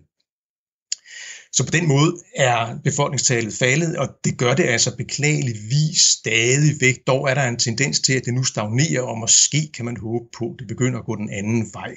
[1.51, 6.97] Så på den måde er befolkningstallet faldet, og det gør det altså beklageligvis stadigvæk.
[7.07, 10.25] Dog er der en tendens til, at det nu stagnerer, og måske kan man håbe
[10.37, 11.95] på, at det begynder at gå den anden vej.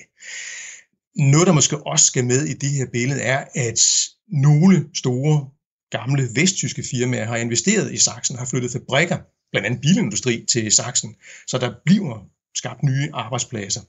[1.17, 3.81] Noget, der måske også skal med i det her billede, er, at
[4.29, 5.49] nogle store
[5.91, 9.19] gamle vesttyske firmaer har investeret i Sachsen, har flyttet fabrikker,
[9.53, 13.81] blandt andet bilindustri til Sachsen, så der bliver skabt nye arbejdspladser.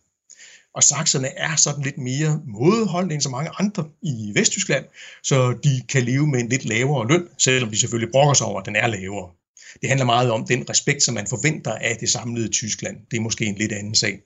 [0.76, 4.86] Og sakserne er sådan lidt mere mådeholdende end så mange andre i Vesttyskland,
[5.24, 8.60] så de kan leve med en lidt lavere løn, selvom de selvfølgelig brokker sig over,
[8.60, 9.30] at den er lavere.
[9.82, 12.98] Det handler meget om den respekt, som man forventer af det samlede Tyskland.
[13.12, 14.20] Det er måske en lidt anden sag.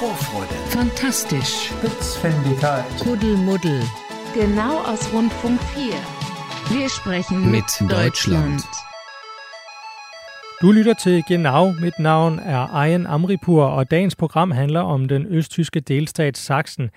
[0.00, 0.70] Vorfreude.
[0.70, 1.72] Fantastisch.
[1.72, 2.84] Spitzfindigkeit.
[3.00, 4.07] Kuddelmuddel.
[4.44, 5.92] Genau aus Rundfunk 4.
[6.78, 8.62] Wir sprechen mit Deutschland.
[10.62, 11.72] Du lytter til Genau.
[11.80, 16.90] Mit navn er Ayen Amripur, og dagens program handler om den østtyske delstat Sachsen.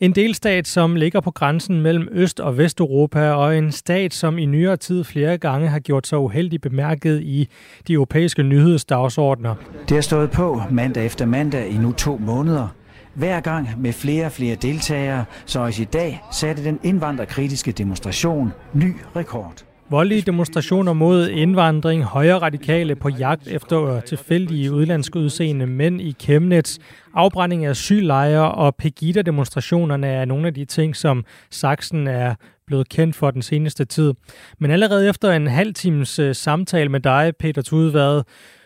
[0.00, 4.46] En delstat, som ligger på grænsen mellem Øst- og Vesteuropa, og en stat, som i
[4.46, 7.48] nyere tid flere gange har gjort sig uheldigt bemærket i
[7.88, 9.54] de europæiske nyhedsdagsordner.
[9.88, 12.68] Det har stået på mandag efter mandag i nu to måneder.
[13.14, 18.52] Hver gang med flere og flere deltagere, så også i dag satte den indvandrerkritiske demonstration
[18.74, 19.64] ny rekord.
[19.90, 26.78] Voldelige demonstrationer mod indvandring, højre radikale på jagt efter tilfældige udlandske udseende mænd i Chemnitz,
[27.14, 32.34] afbrænding af asyllejre og Pegida-demonstrationerne er nogle af de ting, som Sachsen er
[32.66, 34.14] blevet kendt for den seneste tid.
[34.58, 38.22] Men allerede efter en halv times øh, samtale med dig, Peter Tudevad,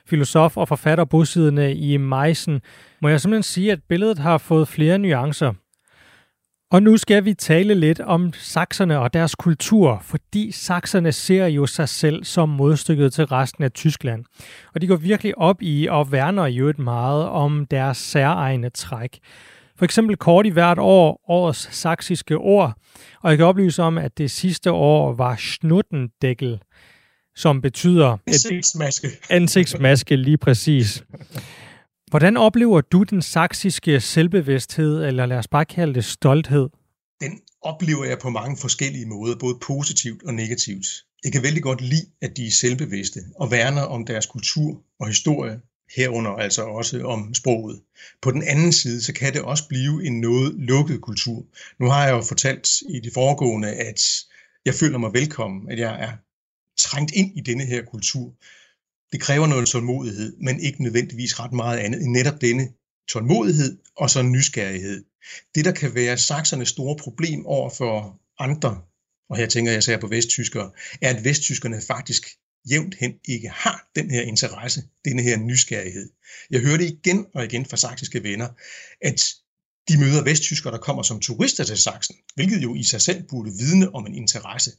[0.07, 2.61] filosof og forfatter bosiddende i Meissen,
[3.03, 5.53] må jeg simpelthen sige, at billedet har fået flere nuancer.
[6.71, 11.67] Og nu skal vi tale lidt om sakserne og deres kultur, fordi sakserne ser jo
[11.67, 14.25] sig selv som modstykket til resten af Tyskland.
[14.75, 19.19] Og de går virkelig op i og værner jo et meget om deres særegne træk.
[19.77, 22.73] For eksempel kort i hvert år årets saksiske ord,
[23.23, 26.61] og jeg kan oplyse om, at det sidste år var Schnuttendækkel,
[27.37, 28.16] som betyder...
[28.27, 29.09] Ansigtsmaske.
[29.31, 31.05] Ansigtsmaske, lige præcis.
[32.11, 36.68] Hvordan oplever du den saksiske selvbevidsthed, eller lad os bare kalde det stolthed?
[37.20, 40.87] Den oplever jeg på mange forskellige måder, både positivt og negativt.
[41.25, 45.07] Jeg kan vældig godt lide, at de er selvbevidste og værner om deres kultur og
[45.07, 45.61] historie,
[45.97, 47.81] herunder altså også om sproget.
[48.23, 51.44] På den anden side, så kan det også blive en noget lukket kultur.
[51.81, 54.01] Nu har jeg jo fortalt i det foregående, at
[54.64, 56.12] jeg føler mig velkommen, at jeg er
[56.78, 58.34] trængt ind i denne her kultur.
[59.12, 62.68] Det kræver noget tålmodighed, men ikke nødvendigvis ret meget andet end netop denne
[63.08, 65.04] tålmodighed og så nysgerrighed.
[65.54, 68.82] Det, der kan være saksernes store problem over for andre,
[69.30, 70.70] og her tænker jeg især på vesttyskere,
[71.02, 72.26] er, at vesttyskerne faktisk
[72.70, 76.10] jævnt hen ikke har den her interesse, denne her nysgerrighed.
[76.50, 78.48] Jeg hører det igen og igen fra saksiske venner,
[79.00, 79.34] at
[79.88, 83.50] de møder vesttyskere, der kommer som turister til Sachsen, hvilket jo i sig selv burde
[83.50, 84.70] vidne om en interesse.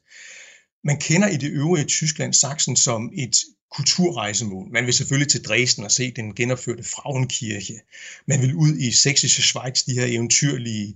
[0.86, 3.36] Man kender i det øvrige Tyskland Sachsen som et
[3.76, 4.71] kulturrejsemål.
[4.71, 7.80] Man vil selvfølgelig til Dresden og se den genopførte Frauenkirche.
[8.28, 10.95] Man vil ud i Sächsische Schweiz, de her eventyrlige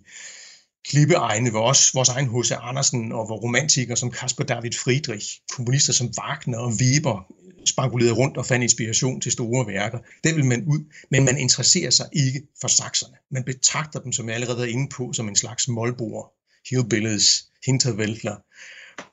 [0.85, 2.51] klippeegne, hvor også vores egen H.C.
[2.51, 7.33] Andersen og hvor romantikere som Caspar David Friedrich, komponister som Wagner og Weber
[7.65, 9.99] spangulerede rundt og fandt inspiration til store værker.
[10.23, 10.79] Det vil man ud,
[11.11, 13.15] men man interesserer sig ikke for sakserne.
[13.31, 16.31] Man betragter dem, som jeg allerede er inde på, som en slags målboer,
[16.69, 18.35] hillbillies, hinterwäldler,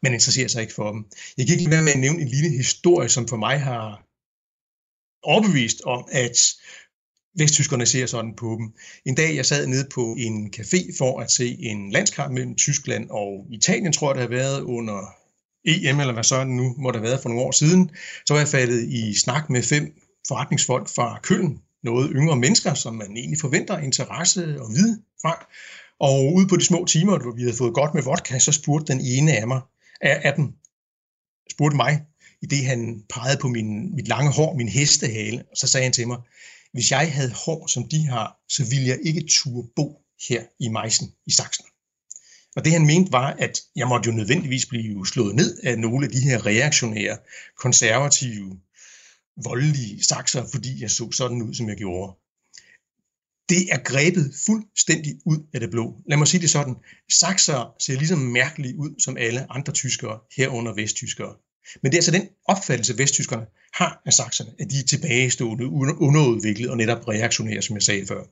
[0.02, 1.04] men interesserer sig ikke for dem.
[1.36, 4.02] Jeg kan ikke lade være med at nævne en lille historie, som for mig har
[5.22, 6.38] overbevist om, at
[7.38, 8.72] vesttyskerne ser sådan på dem.
[9.04, 13.10] En dag, jeg sad nede på en café for at se en landskamp mellem Tyskland
[13.10, 15.14] og Italien, tror jeg, det har været under
[15.64, 17.90] EM, eller hvad sådan nu måtte have været for nogle år siden,
[18.26, 19.94] så var jeg faldet i snak med fem
[20.28, 25.46] forretningsfolk fra Køln, noget yngre mennesker, som man egentlig forventer interesse og vide fra.
[26.00, 28.92] Og ude på de små timer, hvor vi havde fået godt med vodka, så spurgte
[28.92, 29.60] den ene af mig,
[30.00, 30.52] af, af dem,
[31.50, 32.02] spurgte mig,
[32.42, 35.92] i det han pegede på min, mit lange hår, min hestehale, og så sagde han
[35.92, 36.18] til mig,
[36.72, 40.68] hvis jeg havde hår, som de har, så ville jeg ikke turde bo her i
[40.68, 41.64] Meissen i Sachsen.
[42.56, 46.06] Og det han mente var, at jeg måtte jo nødvendigvis blive slået ned af nogle
[46.06, 47.18] af de her reaktionære,
[47.56, 48.60] konservative,
[49.44, 52.12] voldelige sakser, fordi jeg så sådan ud, som jeg gjorde.
[53.48, 55.94] Det er grebet fuldstændig ud af det blå.
[56.08, 56.76] Lad mig sige det sådan.
[57.20, 61.34] Sakser ser ligesom mærkelige ud som alle andre tyskere, herunder vesttyskere.
[61.82, 65.66] Men det er altså den opfattelse, vesttyskerne har af sakserne, at de er tilbagestående,
[66.06, 68.22] underudviklet og netop reaktionære, som jeg sagde før.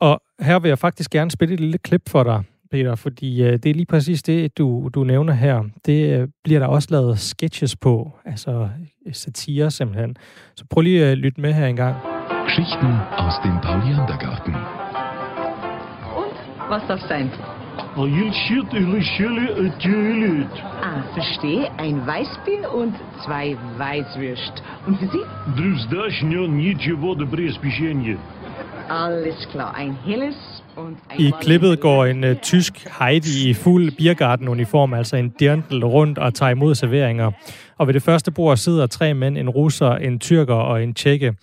[0.00, 3.52] Og her vil jeg faktisk gerne spille et lille klip for dig, Peter, fordi øh,
[3.52, 5.62] det er lige præcis det, du, du nævner her.
[5.86, 8.68] Det øh, bliver der også lavet sketches på, altså
[9.06, 10.16] øh, satire simpelthen.
[10.56, 12.19] Så prøv lige at lytte med her en gang.
[12.44, 14.54] Geschichten aus dem Pauliandergarten.
[16.16, 16.34] Und
[16.68, 17.30] was darf sein?
[20.82, 21.70] Ah, verstehe.
[21.78, 24.62] Ein Weißbier und zwei Weißwürst.
[24.86, 25.24] Und für Sie?
[28.88, 29.74] Alles klar.
[29.74, 30.60] Ein helles
[31.18, 36.34] I klippet går en uh, tysk Heidi i fuld biergarten-uniform, altså en dirndl, rundt og
[36.34, 37.30] tager imod serveringer.
[37.78, 41.34] Og ved det første bord sidder tre mænd, en russer, en tyrker og en tjekke.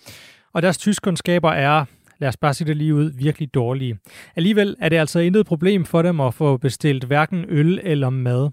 [0.52, 1.84] Og deres tyskkundskaber er,
[2.18, 3.98] lad os bare sige det lige ud, virkelig dårlige.
[4.36, 8.50] Alligevel er det altså intet problem for dem at få bestilt hverken øl eller mad.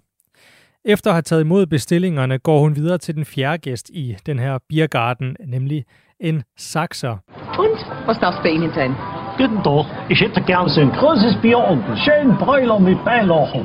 [0.86, 4.40] Efter at have taget imod bestillingerne, går hun videre til den fjerde gæst i den
[4.40, 5.86] her biergarten, nemlig
[6.20, 7.18] en sakser.
[7.60, 7.78] Und,
[8.08, 8.92] was darf bei Ihnen sein?
[9.38, 13.64] Guten Tag, ich hätte gerne so ein großes Bier und einen schönen Bräuler mit Beilachen.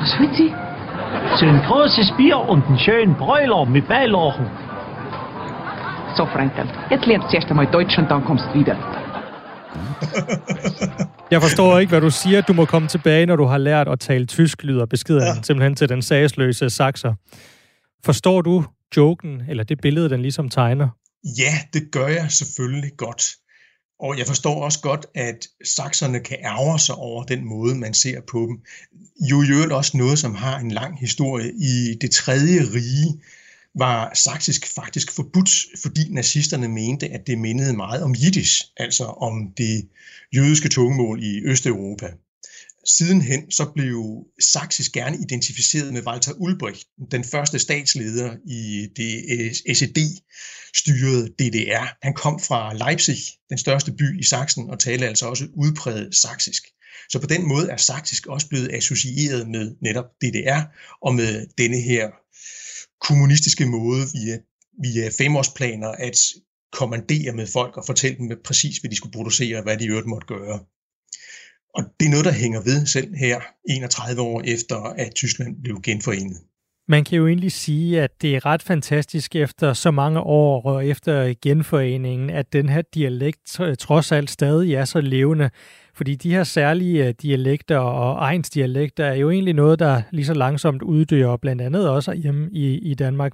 [0.00, 0.50] Was wollen Sie?
[1.38, 4.46] So ein großes Bier und einen schönen Bräuler mit Beilachen.
[6.16, 8.76] So, Frankel, jetzt lernst du erst einmal Deutsch und dann kommst du wieder.
[11.30, 12.40] Jeg forstår ikke, hvad du siger.
[12.40, 15.42] Du må komme tilbage, når du har lært at tale tysk, lyder beskeden ja.
[15.42, 17.14] simpelthen til den sagsløse sakser.
[18.04, 18.64] Forstår du
[18.96, 20.88] joken, eller det billede, den ligesom tegner?
[21.38, 23.22] Ja, det gør jeg selvfølgelig godt.
[24.00, 28.20] Og jeg forstår også godt, at sakserne kan ærge sig over den måde, man ser
[28.30, 28.60] på dem.
[29.30, 31.52] Jo, jo også noget, som har en lang historie.
[31.52, 33.20] I det tredje rige
[33.78, 35.50] var saksisk faktisk forbudt,
[35.82, 39.88] fordi nazisterne mente, at det mindede meget om jiddisch, altså om det
[40.36, 42.10] jødiske tungemål i Østeuropa.
[42.86, 51.28] Sidenhen så blev saksisk gerne identificeret med Walter Ulbricht, den første statsleder i det SED-styrede
[51.28, 51.96] DDR.
[52.02, 53.18] Han kom fra Leipzig,
[53.50, 56.62] den største by i Sachsen, og talte altså også udpræget saksisk.
[57.10, 60.60] Så på den måde er saksisk også blevet associeret med netop DDR
[61.02, 62.10] og med denne her
[63.08, 64.36] kommunistiske måde via,
[64.84, 66.18] via femårsplaner at
[66.72, 70.06] kommandere med folk og fortælle dem præcis, hvad de skulle producere og hvad de øvrigt
[70.06, 70.58] måtte gøre.
[71.74, 75.80] Og det er noget, der hænger ved selv her 31 år efter, at Tyskland blev
[75.82, 76.36] genforenet.
[76.88, 80.86] Man kan jo egentlig sige, at det er ret fantastisk efter så mange år og
[80.86, 85.50] efter genforeningen, at den her dialekt trods alt stadig er så levende.
[85.94, 90.34] Fordi de her særlige øh, dialekter og egensdialekter er jo egentlig noget, der lige så
[90.34, 93.32] langsomt uddør, blandt andet også hjemme i, i Danmark.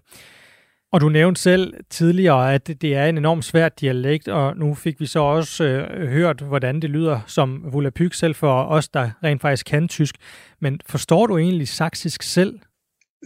[0.92, 5.00] Og du nævnte selv tidligere, at det er en enormt svær dialekt, og nu fik
[5.00, 9.40] vi så også øh, hørt, hvordan det lyder som Volapyk selv for os, der rent
[9.40, 10.14] faktisk kan tysk.
[10.60, 12.58] Men forstår du egentlig saksisk selv?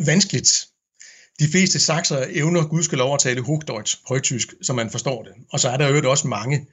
[0.06, 0.66] Vanskeligt.
[1.40, 5.32] De fleste sakser evner gudskelov at tale Hochdeutsch, højtysk, så man forstår det.
[5.52, 6.66] Og så er der jo også mange,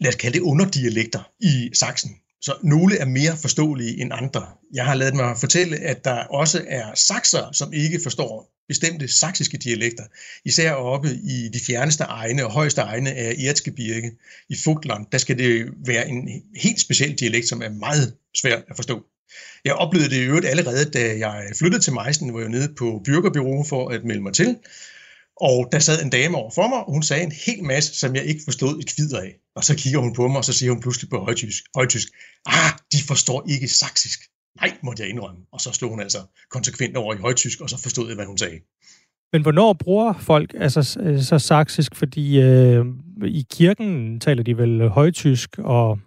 [0.00, 2.10] lad os kalde det underdialekter i Sachsen.
[2.40, 4.46] Så nogle er mere forståelige end andre.
[4.74, 9.56] Jeg har lavet mig fortælle, at der også er sakser, som ikke forstår bestemte saksiske
[9.56, 10.04] dialekter,
[10.44, 14.12] især oppe i de fjerneste egne og højeste egne af Erzgebirge
[14.48, 15.06] i Fugtland.
[15.12, 19.02] Der skal det være en helt speciel dialekt, som er meget svær at forstå.
[19.64, 22.74] Jeg oplevede det i øvrigt allerede, da jeg flyttede til Meissen, hvor jeg var nede
[22.74, 24.56] på Byrgerbureau for at melde mig til.
[25.40, 28.14] Og der sad en dame over for mig, og hun sagde en hel masse, som
[28.14, 29.32] jeg ikke forstod et kvider af.
[29.56, 32.08] Og så kigger hun på mig, og så siger hun pludselig på højtysk, højtysk
[32.46, 34.20] ah, de forstår ikke saksisk.
[34.60, 35.40] Nej, måtte jeg indrømme.
[35.52, 36.18] Og så slog hun altså
[36.50, 38.58] konsekvent over i højtysk, og så forstod jeg, hvad hun sagde.
[39.32, 40.82] Men hvornår bruger folk altså
[41.22, 41.94] så saksisk?
[41.96, 42.84] Fordi øh,
[43.24, 45.98] i kirken taler de vel højtysk, og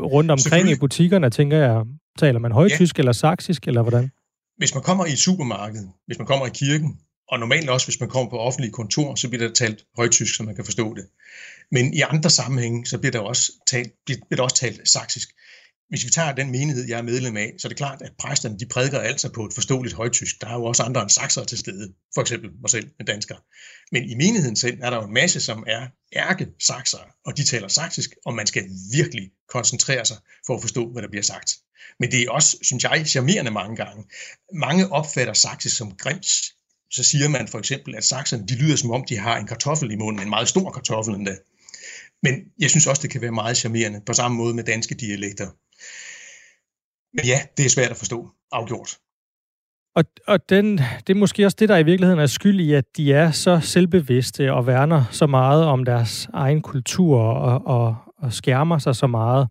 [0.00, 1.84] rundt omkring i butikkerne, tænker jeg,
[2.18, 3.00] taler man højtysk ja.
[3.00, 4.10] eller saksisk, eller hvordan?
[4.56, 8.00] Hvis man kommer i et supermarked, hvis man kommer i kirken, og normalt også, hvis
[8.00, 11.06] man kommer på offentlige kontor, så bliver der talt højtysk, så man kan forstå det.
[11.70, 15.28] Men i andre sammenhænge, så bliver der også talt, bliver der også talt saksisk.
[15.88, 18.58] Hvis vi tager den menighed, jeg er medlem af, så er det klart, at præsterne
[18.58, 20.40] de prædiker altså på et forståeligt højtysk.
[20.40, 23.36] Der er jo også andre end sakser til stede, for eksempel mig selv, en dansker.
[23.92, 25.86] Men i menigheden selv er der jo en masse, som er
[26.16, 30.92] ærke sakser, og de taler saksisk, og man skal virkelig koncentrere sig for at forstå,
[30.92, 31.50] hvad der bliver sagt.
[32.00, 34.04] Men det er også, synes jeg, charmerende mange gange.
[34.54, 36.26] Mange opfatter saksisk som grimt,
[36.90, 39.90] så siger man for eksempel, at sakserne de lyder som om, de har en kartoffel
[39.90, 41.36] i munden, en meget stor kartoffel endda.
[42.22, 45.46] Men jeg synes også, det kan være meget charmerende, på samme måde med danske dialekter.
[47.16, 48.98] Men ja, det er svært at forstå, afgjort.
[49.96, 52.96] Og, og den, det er måske også det, der i virkeligheden er skyld i, at
[52.96, 58.32] de er så selvbevidste og værner så meget om deres egen kultur og, og, og
[58.32, 59.48] skærmer sig så meget.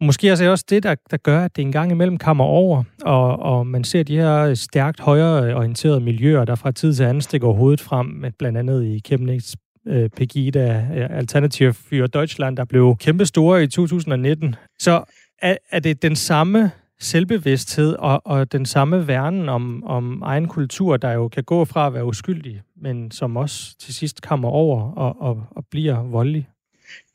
[0.00, 3.38] Måske er det også det, der, der gør, at det engang imellem kommer over, og,
[3.38, 7.48] og man ser de her øh, stærkt højreorienterede miljøer, der fra tid til anden stikker
[7.48, 9.54] hovedet frem, blandt andet i Chemnitz
[9.86, 14.54] øh, Pegida øh, Alternative for Deutschland, der blev kæmpe store i 2019.
[14.78, 15.04] Så
[15.42, 20.96] er, er det den samme selvbevidsthed og, og den samme værnen om, om egen kultur,
[20.96, 24.92] der jo kan gå fra at være uskyldig, men som også til sidst kommer over
[24.92, 26.48] og, og, og bliver voldelig?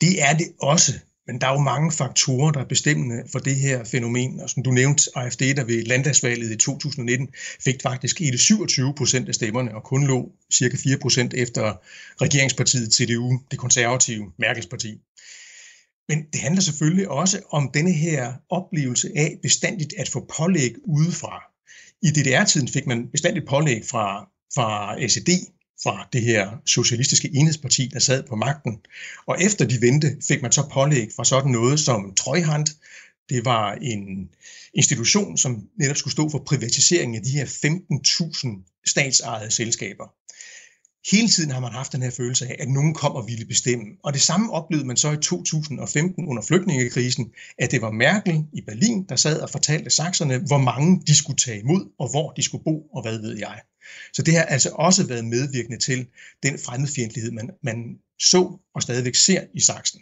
[0.01, 0.93] Det er det også.
[1.29, 4.39] Men der er jo mange faktorer, der er bestemmende for det her fænomen.
[4.39, 7.27] Og som du nævnte, AFD, der ved landdagsvalget i 2019
[7.63, 11.73] fik faktisk hele 27 procent af stemmerne, og kun lå cirka 4 procent efter
[12.21, 14.97] regeringspartiet CDU, det konservative Merkels parti.
[16.07, 21.43] Men det handler selvfølgelig også om denne her oplevelse af bestandigt at få pålæg udefra.
[22.01, 25.45] I DDR-tiden fik man bestandigt pålæg fra, fra SED,
[25.83, 28.79] fra det her socialistiske enhedsparti, der sad på magten.
[29.27, 32.67] Og efter de vendte, fik man så pålæg fra sådan noget som Trøjhand.
[33.29, 34.29] Det var en
[34.73, 40.18] institution, som netop skulle stå for privatiseringen af de her 15.000 statsejede selskaber
[41.11, 43.85] hele tiden har man haft den her følelse af, at nogen kom og ville bestemme.
[44.03, 48.61] Og det samme oplevede man så i 2015 under flygtningekrisen, at det var Merkel i
[48.61, 52.43] Berlin, der sad og fortalte sakserne, hvor mange de skulle tage imod, og hvor de
[52.43, 53.61] skulle bo, og hvad ved jeg.
[54.13, 56.07] Så det har altså også været medvirkende til
[56.43, 60.01] den fremmedfjendtlighed, man, man så og stadigvæk ser i Sachsen.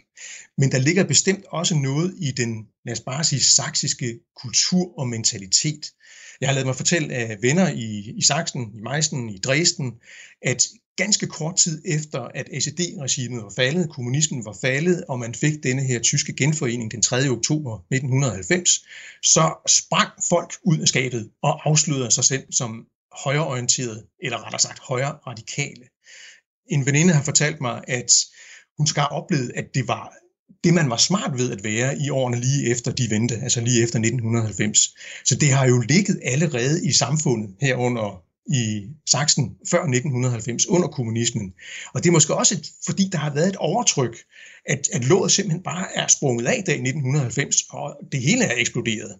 [0.58, 5.08] Men der ligger bestemt også noget i den, lad os bare sige, saksiske kultur og
[5.08, 5.92] mentalitet.
[6.40, 9.92] Jeg har lavet mig fortælle af venner i, i Sachsen, i Meissen, i Dresden,
[10.42, 10.66] at
[10.98, 15.82] ganske kort tid efter, at SED-regimet var faldet, kommunismen var faldet, og man fik denne
[15.82, 17.16] her tyske genforening den 3.
[17.28, 18.84] oktober 1990,
[19.22, 22.86] så sprang folk ud af skabet og afslørede sig selv som
[23.24, 25.84] højreorienteret, eller rettere sagt højre radikale.
[26.70, 28.12] En veninde har fortalt mig, at
[28.78, 30.12] hun skal oplevede, at det var
[30.64, 33.82] det, man var smart ved at være i årene lige efter de vendte, altså lige
[33.82, 34.94] efter 1990.
[35.24, 41.52] Så det har jo ligget allerede i samfundet herunder i Sachsen før 1990, under kommunismen.
[41.94, 44.16] Og det er måske også, fordi der har været et overtryk,
[44.66, 49.18] at, at låget simpelthen bare er sprunget af i 1990, og det hele er eksploderet,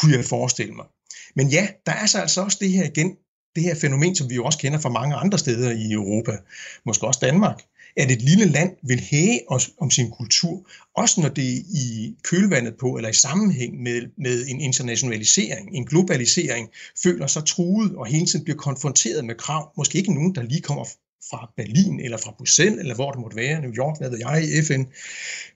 [0.00, 0.86] kunne jeg forestille mig.
[1.36, 3.16] Men ja, der er så altså også det her igen,
[3.54, 6.32] det her fænomen, som vi jo også kender fra mange andre steder i Europa,
[6.86, 7.62] måske også Danmark,
[7.98, 12.74] at et lille land vil hæge os om sin kultur, også når det i kølvandet
[12.80, 16.68] på, eller i sammenhæng med, med en internationalisering, en globalisering,
[17.02, 19.72] føler sig truet og hele tiden bliver konfronteret med krav.
[19.76, 20.84] Måske ikke nogen, der lige kommer
[21.30, 24.44] fra Berlin eller fra Bruxelles, eller hvor det måtte være, New York, hvad ved jeg,
[24.44, 24.84] i FN,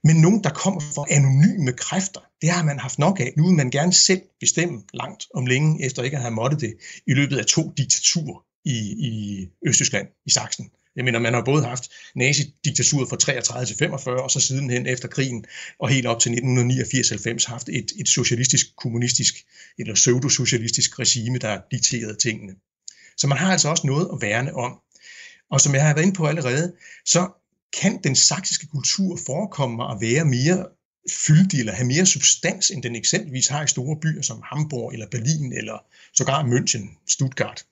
[0.04, 2.20] men nogen, der kommer fra anonyme kræfter.
[2.40, 3.32] Det har man haft nok af.
[3.36, 6.74] Nu vil man gerne selv bestemme langt om længe, efter ikke at have måttet det,
[7.06, 8.78] i løbet af to diktaturer i,
[9.08, 10.70] i Østtyskland, i Sachsen.
[10.96, 15.08] Jeg mener, man har både haft nazidiktaturet fra 33 til 45, og så sidenhen efter
[15.08, 15.44] krigen
[15.78, 19.34] og helt op til 1989-90 haft et, et socialistisk, kommunistisk
[19.78, 22.54] eller pseudo-socialistisk regime, der dikterede tingene.
[23.16, 24.72] Så man har altså også noget at værne om.
[25.50, 26.72] Og som jeg har været inde på allerede,
[27.06, 27.28] så
[27.80, 30.66] kan den saksiske kultur forekomme mig at være mere
[31.26, 35.06] fyldig eller have mere substans, end den eksempelvis har i store byer som Hamburg eller
[35.10, 35.78] Berlin eller
[36.14, 37.64] sågar München, Stuttgart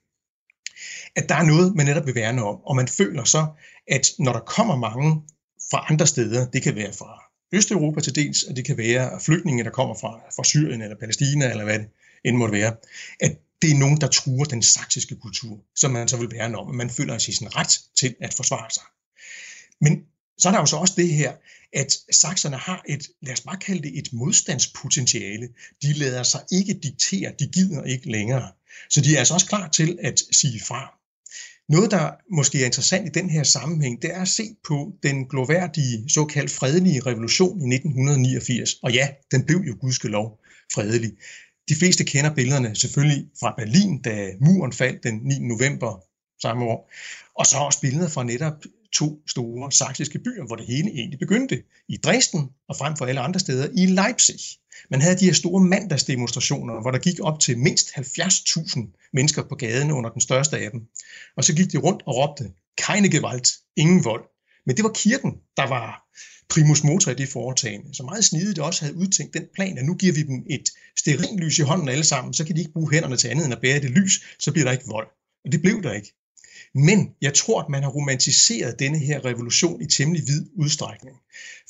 [1.16, 2.56] at der er noget, man netop vil værne om.
[2.64, 3.46] Og man føler så,
[3.88, 5.22] at når der kommer mange
[5.70, 7.22] fra andre steder, det kan være fra
[7.52, 11.50] Østeuropa til dels, og det kan være flygtninge, der kommer fra, fra Syrien eller Palæstina,
[11.50, 11.88] eller hvad det
[12.24, 12.76] end måtte være,
[13.20, 16.66] at det er nogen, der truer den saksiske kultur, som man så vil værne om,
[16.66, 18.82] og man føler sig sin ret til at forsvare sig.
[19.80, 20.02] Men
[20.38, 21.32] så er der jo så også det her,
[21.72, 25.48] at sakserne har et, lad os bare kalde det et modstandspotentiale.
[25.82, 28.52] De lader sig ikke diktere, de gider ikke længere.
[28.90, 31.00] Så de er altså også klar til at sige fra.
[31.68, 35.24] Noget, der måske er interessant i den her sammenhæng, det er at se på den
[35.24, 38.74] gloværdige, såkaldt fredelige revolution i 1989.
[38.82, 40.38] Og ja, den blev jo gudskelov
[40.74, 41.12] fredelig.
[41.68, 45.38] De fleste kender billederne selvfølgelig fra Berlin, da muren faldt den 9.
[45.38, 46.04] november
[46.42, 46.92] samme år.
[47.38, 51.62] Og så også billeder fra netop to store saksiske byer, hvor det hele egentlig begyndte.
[51.88, 54.40] I Dresden og frem for alle andre steder i Leipzig.
[54.90, 59.54] Man havde de her store mandagsdemonstrationer, hvor der gik op til mindst 70.000 mennesker på
[59.54, 60.80] gaden under den største af dem.
[61.36, 64.24] Og så gik de rundt og råbte, keine Gewalt, ingen vold.
[64.66, 66.10] Men det var kirken, der var
[66.48, 67.94] primus motor i det foretagende.
[67.94, 70.68] Så meget snidigt også havde udtænkt den plan, at nu giver vi dem et
[70.98, 73.60] sterinlys i hånden alle sammen, så kan de ikke bruge hænderne til andet end at
[73.60, 75.08] bære det lys, så bliver der ikke vold.
[75.44, 76.12] Og det blev der ikke.
[76.74, 81.16] Men jeg tror, at man har romantiseret denne her revolution i temmelig vid udstrækning.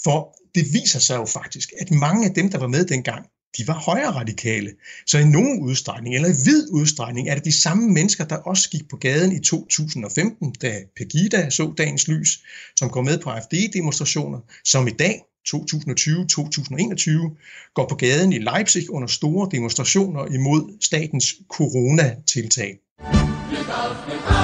[0.04, 3.26] For det viser sig jo faktisk, at mange af dem, der var med dengang,
[3.58, 4.72] de var højre radikale.
[5.06, 8.70] Så i nogen udstrækning, eller i vid udstrækning, er det de samme mennesker, der også
[8.70, 12.44] gik på gaden i 2015, da Pegida så dagens lys,
[12.76, 15.52] som går med på AFD-demonstrationer, som i dag, 2020-2021,
[17.74, 22.78] går på gaden i Leipzig under store demonstrationer imod statens coronatiltag.
[23.50, 24.39] Lyt auf, lyt auf.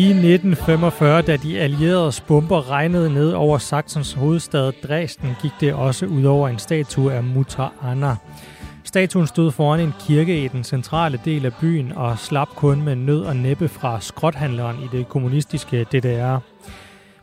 [0.00, 6.06] I 1945, da de allieredes bomber regnede ned over Saxons hovedstad Dresden, gik det også
[6.06, 8.16] ud over en statue af Mutter Anna.
[8.84, 12.96] Statuen stod foran en kirke i den centrale del af byen og slap kun med
[12.96, 16.38] nød og næppe fra skrothandleren i det kommunistiske DDR.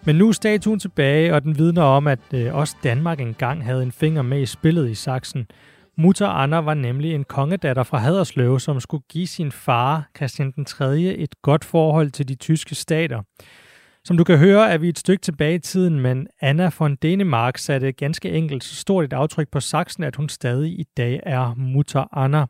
[0.03, 3.83] Men nu er statuen tilbage, og den vidner om, at øh, også Danmark engang havde
[3.83, 5.47] en finger med i spillet i Sachsen–
[5.99, 10.65] Mutter Anna var nemlig en kongedatter fra Haderslev, som skulle give sin far, Christian den
[10.65, 13.21] 3., et godt forhold til de tyske stater.
[14.03, 17.57] Som du kan høre, er vi et stykke tilbage i tiden, men Anna von Dänemark
[17.57, 21.53] satte ganske enkelt så stort et aftryk på Sachsen, at hun stadig i dag er
[21.55, 22.45] Mutter Anna.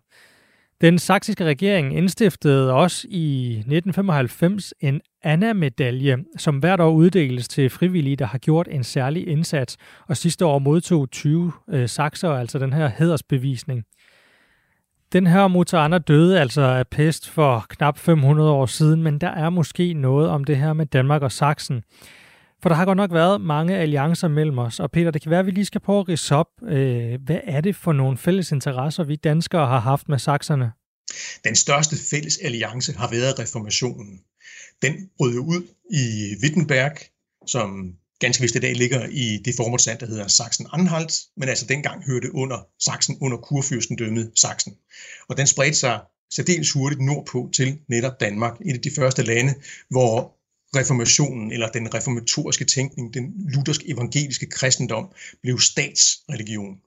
[0.81, 8.15] Den saksiske regering indstiftede også i 1995 en Anna-medalje, som hvert år uddeles til frivillige,
[8.15, 12.73] der har gjort en særlig indsats, og sidste år modtog 20 øh, sakser altså den
[12.73, 13.83] her hedersbevisning.
[15.13, 19.29] Den her Mutter Anna døde altså af pest for knap 500 år siden, men der
[19.29, 21.83] er måske noget om det her med Danmark og Sachsen.
[22.61, 25.39] For der har godt nok været mange alliancer mellem os, og Peter, det kan være,
[25.39, 26.47] at vi lige skal prøve at rise op.
[26.63, 30.71] Øh, hvad er det for nogle fælles interesser, vi danskere har haft med sakserne?
[31.43, 34.19] Den største fælles alliance har været reformationen.
[34.81, 36.91] Den brød ud i Wittenberg,
[37.47, 42.05] som ganske vist i dag ligger i det formålsland, der hedder Sachsen-Anhalt, men altså dengang
[42.05, 44.73] hørte under Sachsen under kurfyrstendømmet Sachsen.
[45.29, 45.99] Og den spredte sig
[46.31, 49.53] særdeles hurtigt nordpå til netop Danmark, et af de første lande,
[49.89, 50.36] hvor
[50.75, 55.05] reformationen eller den reformatoriske tænkning, den luthersk evangeliske kristendom,
[55.41, 56.77] blev statsreligion.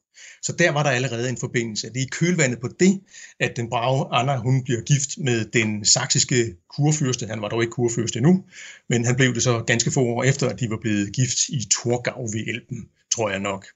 [0.42, 1.88] Så der var der allerede en forbindelse.
[1.88, 3.00] Det er i kølvandet på det,
[3.40, 7.26] at den brave Anna hun bliver gift med den saksiske kurfyrste.
[7.26, 8.44] Han var dog ikke kurfyrste endnu,
[8.88, 11.68] men han blev det så ganske få år efter, at de var blevet gift i
[11.70, 13.66] Torgau ved Elben, tror jeg nok.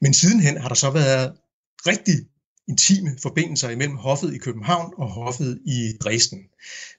[0.00, 1.32] Men sidenhen har der så været
[1.86, 2.14] rigtig
[2.68, 6.38] intime forbindelser imellem hoffet i København og hoffet i Dresden.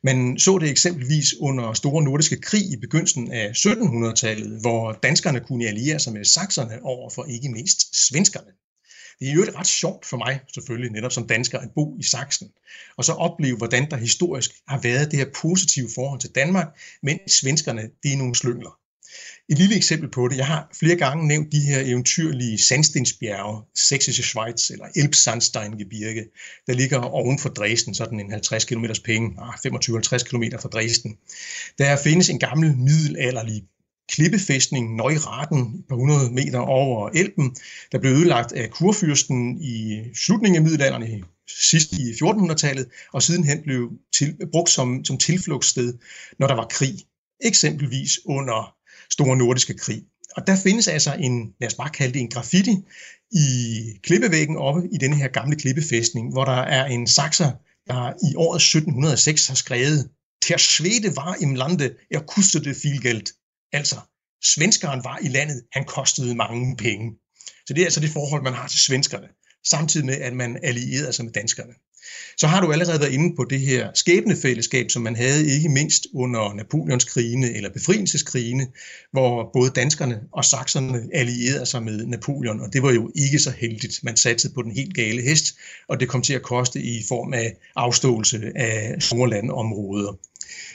[0.03, 5.68] Man så det eksempelvis under Store Nordiske Krig i begyndelsen af 1700-tallet, hvor danskerne kunne
[5.68, 8.51] alliere sig med sakserne over for ikke mindst svenskerne.
[9.20, 12.47] Det er jo ret sjovt for mig selvfølgelig, netop som dansker, at bo i Sachsen,
[12.97, 16.68] og så opleve, hvordan der historisk har været det her positive forhold til Danmark,
[17.03, 18.80] men svenskerne, det er nogle slyngler.
[19.49, 20.38] Et lille eksempel på det.
[20.38, 26.26] Jeg har flere gange nævnt de her eventyrlige sandstensbjerge, Sächsische Schweiz eller Elbsandsteingebirge,
[26.68, 31.18] der ligger oven for Dresden, sådan en 50 km penge, ah, 25-50 km fra Dresden.
[31.78, 33.63] Der findes en gammel middelalderlig
[34.09, 37.55] klippefæstning Neuraten på 100 meter over Elben,
[37.91, 43.91] der blev ødelagt af kurfyrsten i slutningen af middelalderen, sidst i 1400-tallet, og sidenhen blev
[44.13, 45.93] til, brugt som, som tilflugtssted,
[46.39, 46.95] når der var krig.
[47.41, 48.74] Eksempelvis under
[49.12, 50.03] Store Nordiske Krig.
[50.36, 52.78] Og der findes altså en, lad os bare kalde det en graffiti,
[53.32, 53.47] i
[54.03, 57.51] klippevæggen oppe i denne her gamle klippefæstning, hvor der er en sakser,
[57.88, 60.10] der i året 1706 har skrevet,
[60.49, 63.28] Der Schwede var im Lande, er kostede viel Geld.
[63.74, 63.95] Altså,
[64.43, 67.12] svenskeren var i landet, han kostede mange penge.
[67.68, 69.28] Så det er altså det forhold, man har til svenskerne,
[69.68, 71.74] samtidig med, at man allierede sig med danskerne.
[72.38, 76.08] Så har du allerede været inde på det her skæbnefællesskab, som man havde ikke mindst
[76.14, 78.68] under Napoleonskrigene eller befrielseskrigene,
[79.12, 83.51] hvor både danskerne og sakserne allierede sig med Napoleon, og det var jo ikke så
[83.51, 83.99] heldigt.
[84.03, 85.56] Man satte på den helt gale hest,
[85.88, 90.18] og det kom til at koste i form af afståelse af store landområder.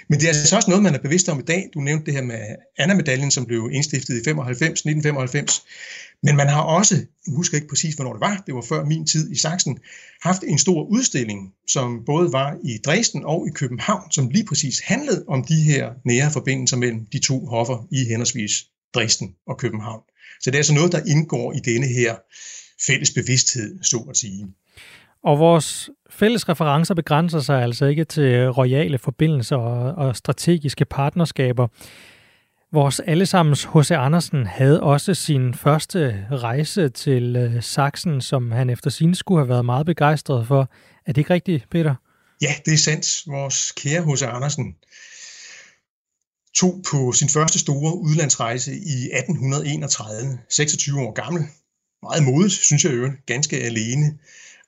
[0.09, 1.69] Men det er altså også noget, man er bevidst om i dag.
[1.75, 2.41] Du nævnte det her med
[2.79, 5.63] Anna-medaljen, som blev indstiftet i 95, 1995.
[6.23, 6.95] Men man har også,
[7.27, 9.79] jeg husker ikke præcis, hvornår det var, det var før min tid i Sachsen,
[10.23, 14.81] haft en stor udstilling, som både var i Dresden og i København, som lige præcis
[14.85, 18.53] handlede om de her nære forbindelser mellem de to hoffer i henholdsvis
[18.95, 20.03] Dresden og København.
[20.41, 22.15] Så det er altså noget, der indgår i denne her
[22.87, 24.47] fælles bevidsthed, så at sige.
[25.25, 31.69] Og vores fælles referencer begrænser sig altså ikke til royale forbindelser og, og strategiske partnerskaber.
[32.73, 33.91] Vores allesammens H.C.
[33.91, 39.49] Andersen havde også sin første rejse til øh, Sachsen, som han efter sin skulle have
[39.49, 40.71] været meget begejstret for.
[41.07, 41.95] Er det ikke rigtigt, Peter?
[42.43, 43.23] Ja, det er sandt.
[43.27, 44.23] Vores kære H.C.
[44.23, 44.75] Andersen
[46.57, 51.43] tog på sin første store udlandsrejse i 1831, 26 år gammel.
[52.03, 54.19] Meget modigt, synes jeg jo, ganske alene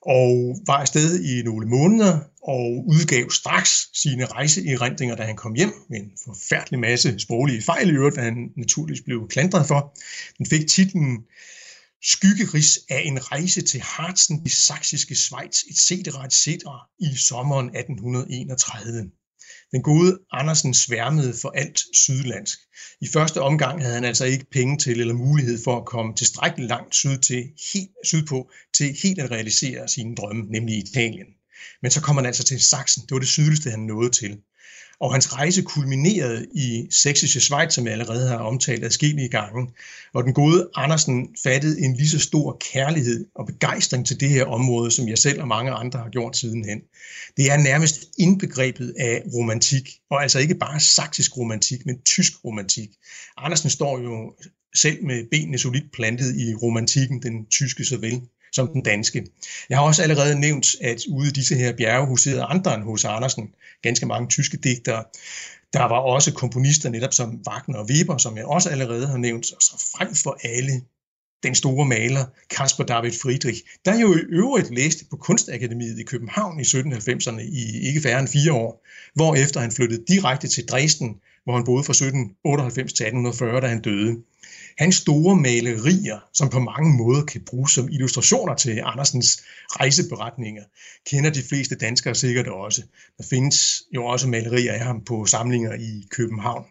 [0.07, 5.73] og var afsted i nogle måneder og udgav straks sine rejseerindringer, da han kom hjem
[5.91, 9.99] med en forfærdelig masse sproglige fejl i øvrigt, hvad han naturligvis blev klandret for.
[10.39, 11.19] Den fik titlen
[12.03, 15.91] Skyggeris af en rejse til Harzen, i saksiske Schweiz, etc.,
[16.25, 16.49] etc.
[16.99, 19.11] i sommeren 1831.
[19.73, 22.59] Den gode Andersen sværmede for alt sydlandsk.
[23.01, 26.69] I første omgang havde han altså ikke penge til eller mulighed for at komme tilstrækkeligt
[26.69, 27.43] langt syd til,
[27.73, 31.27] helt, sydpå til helt at realisere sine drømme, nemlig Italien.
[31.83, 33.03] Men så kom han altså til Sachsen.
[33.03, 34.39] Det var det sydligste, han nåede til
[35.03, 39.69] og hans rejse kulminerede i Sächsische Schweiz, som jeg allerede har omtalt adskillige gange,
[40.15, 44.45] og den gode Andersen fattede en lige så stor kærlighed og begejstring til det her
[44.45, 46.81] område, som jeg selv og mange andre har gjort sidenhen.
[47.37, 52.91] Det er nærmest indbegrebet af romantik, og altså ikke bare saksisk romantik, men tysk romantik.
[53.37, 54.35] Andersen står jo
[54.75, 58.23] selv med benene solidt plantet i romantikken, den tyske såvel
[58.53, 59.27] som den danske.
[59.69, 63.05] Jeg har også allerede nævnt, at ude i disse her bjerge huserede andre end hos
[63.05, 63.51] Andersen,
[63.83, 65.05] ganske mange tyske digtere.
[65.73, 69.53] Der var også komponister netop som Wagner og Weber, som jeg også allerede har nævnt,
[69.53, 70.83] og så frem for alle
[71.43, 76.61] den store maler Kasper David Friedrich, der jo i øvrigt læste på Kunstakademiet i København
[76.61, 81.55] i 1790'erne i ikke færre end fire år, hvorefter han flyttede direkte til Dresden, hvor
[81.55, 84.17] han boede fra 1798 til 1840, da han døde.
[84.83, 90.63] Hans store malerier, som på mange måder kan bruges som illustrationer til Andersens rejseberetninger,
[91.07, 92.83] kender de fleste danskere sikkert også.
[93.19, 96.65] Der findes jo også malerier af ham på samlinger i København.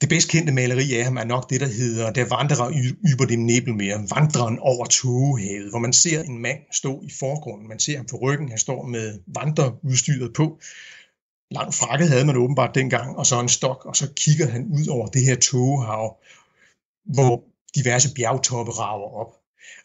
[0.00, 2.70] Det bedst kendte maleri af ham er nok det, der hedder Der vandrer
[3.12, 7.68] über dem Nebelmeer, Vandreren over togehavet, hvor man ser en mand stå i forgrunden.
[7.68, 10.58] Man ser ham på ryggen, han står med vandreudstyret på.
[11.50, 14.86] Lang frakke havde man åbenbart dengang, og så en stok, og så kigger han ud
[14.88, 16.16] over det her togehav,
[17.04, 17.44] hvor
[17.74, 19.32] diverse bjergtoppe rager op.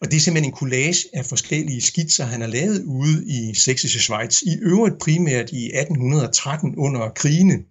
[0.01, 3.99] Og det er simpelthen en collage af forskellige skitser, han har lavet ude i Sächsische
[3.99, 7.63] Schweiz, i øvrigt primært i 1813 under krigene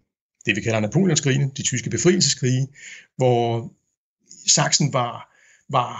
[0.48, 2.68] det, vi kalder Napoleonskrigene, de tyske befrielseskrige,
[3.16, 3.72] hvor
[4.46, 5.14] Sachsen var,
[5.70, 5.94] var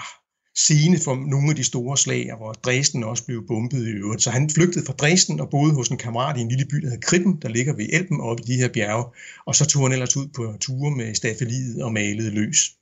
[0.55, 4.23] scene for nogle af de store slag, hvor Dresden også blev bombet i øvrigt.
[4.23, 6.91] Så han flygtede fra Dresden og boede hos en kammerat i en lille by, der
[6.91, 9.05] hedder Krippen, der ligger ved Elben oppe i de her bjerge.
[9.47, 12.78] Og så tog han ellers ud på ture med staffeliet og malede løs.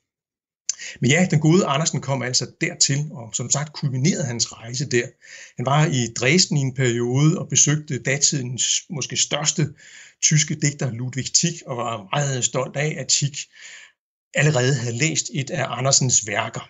[1.01, 5.07] Men ja, den gode Andersen kom altså dertil, og som sagt kulminerede hans rejse der.
[5.57, 9.73] Han var i Dresden i en periode og besøgte datidens måske største
[10.21, 13.37] tyske digter Ludwig Tieck, og var meget stolt af, at Tieck
[14.33, 16.69] allerede havde læst et af Andersens værker.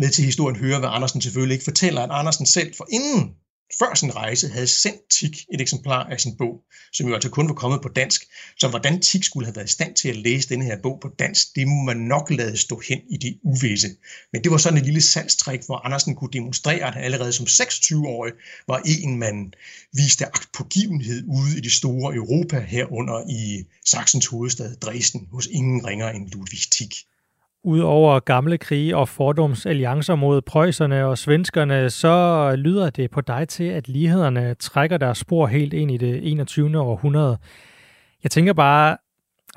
[0.00, 3.34] Med til historien hører, hvad Andersen selvfølgelig ikke fortæller, at Andersen selv for inden
[3.78, 6.62] før sin rejse havde sendt Tik et eksemplar af sin bog,
[6.92, 8.24] som jo altså kun var kommet på dansk.
[8.58, 11.08] Så hvordan Tik skulle have været i stand til at læse denne her bog på
[11.18, 13.88] dansk, det må man nok lade stå hen i det uvisse.
[14.32, 17.46] Men det var sådan et lille salgstrik, hvor Andersen kunne demonstrere, at han allerede som
[17.46, 18.32] 26-årig
[18.66, 19.52] var en, man
[19.92, 26.08] viste pågivenhed ude i det store Europa herunder i Sachsens hovedstad Dresden hos ingen ringer
[26.08, 26.94] end Ludwig Tik.
[27.64, 33.64] Udover gamle krige og fordomsalliancer mod prøjserne og svenskerne, så lyder det på dig til,
[33.64, 36.78] at lighederne trækker deres spor helt ind i det 21.
[36.78, 37.38] århundrede.
[38.22, 38.96] Jeg tænker bare,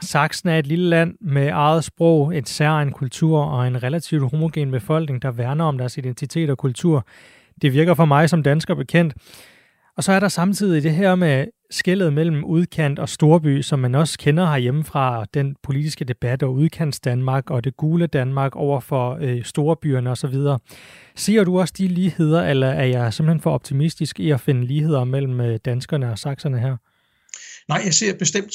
[0.01, 4.71] Sachsen er et lille land med eget sprog, et særlig kultur og en relativt homogen
[4.71, 7.07] befolkning, der værner om deres identitet og kultur.
[7.61, 9.13] Det virker for mig som dansker bekendt.
[9.97, 13.95] Og så er der samtidig det her med skældet mellem udkant og storby, som man
[13.95, 18.79] også kender herhjemme fra den politiske debat og udkants Danmark og det gule Danmark over
[18.79, 20.35] for øh, storbyerne osv.
[21.15, 25.03] Ser du også de ligheder, eller er jeg simpelthen for optimistisk i at finde ligheder
[25.03, 26.77] mellem øh, danskerne og sakserne her?
[27.67, 28.53] Nej, jeg ser bestemt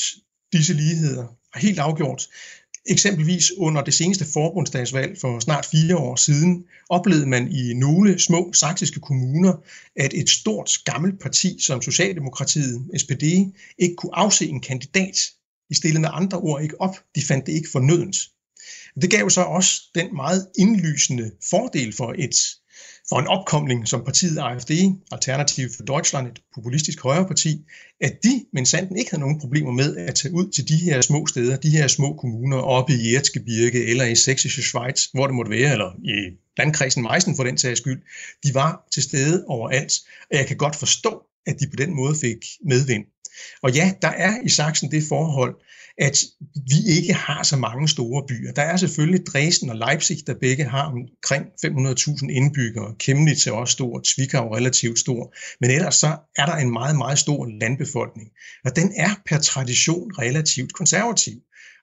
[0.53, 1.27] disse ligheder.
[1.57, 2.23] Helt afgjort.
[2.89, 8.53] Eksempelvis under det seneste forbundsdagsvalg for snart fire år siden, oplevede man i nogle små
[8.53, 9.55] saksiske kommuner,
[9.97, 13.23] at et stort gammelt parti som Socialdemokratiet, SPD,
[13.79, 15.17] ikke kunne afse en kandidat.
[15.69, 16.97] De stillede med andre ord ikke op.
[17.15, 18.17] De fandt det ikke fornødent.
[19.01, 22.37] Det gav så også den meget indlysende fordel for et
[23.09, 24.71] for en opkomling som partiet AfD,
[25.13, 27.65] Alternativ for Deutschland, et populistisk højreparti,
[28.01, 31.01] at de, men sanden ikke havde nogen problemer med at tage ud til de her
[31.01, 35.35] små steder, de her små kommuner oppe i Erzgebirge eller i Sächsische Schweiz, hvor det
[35.35, 38.03] måtte være, eller i landkredsen Meissen for den sags skyld.
[38.45, 39.93] De var til stede overalt,
[40.31, 43.05] og jeg kan godt forstå, at de på den måde fik medvind.
[43.63, 45.55] Og ja, der er i Sachsen det forhold,
[45.99, 46.25] at
[46.55, 48.53] vi ikke har så mange store byer.
[48.53, 52.95] Der er selvfølgelig Dresden og Leipzig, der begge har omkring 500.000 indbyggere.
[53.03, 55.35] Chemnitz er også stor, Zwickau relativt stor.
[55.61, 58.29] Men ellers så er der en meget, meget stor landbefolkning.
[58.65, 61.35] Og den er per tradition relativt konservativ.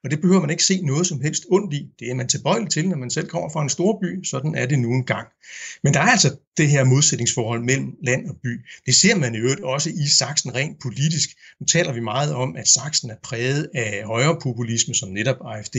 [0.03, 1.87] Og det behøver man ikke se noget som helst ondt i.
[1.99, 4.23] Det er man tilbøjelig til, når man selv kommer fra en stor by.
[4.23, 5.27] Sådan er det nu engang.
[5.83, 8.61] Men der er altså det her modsætningsforhold mellem land og by.
[8.85, 11.29] Det ser man i øvrigt også i Sachsen rent politisk.
[11.59, 15.77] Nu taler vi meget om, at Sachsen er præget af højrepopulisme, som netop AFD,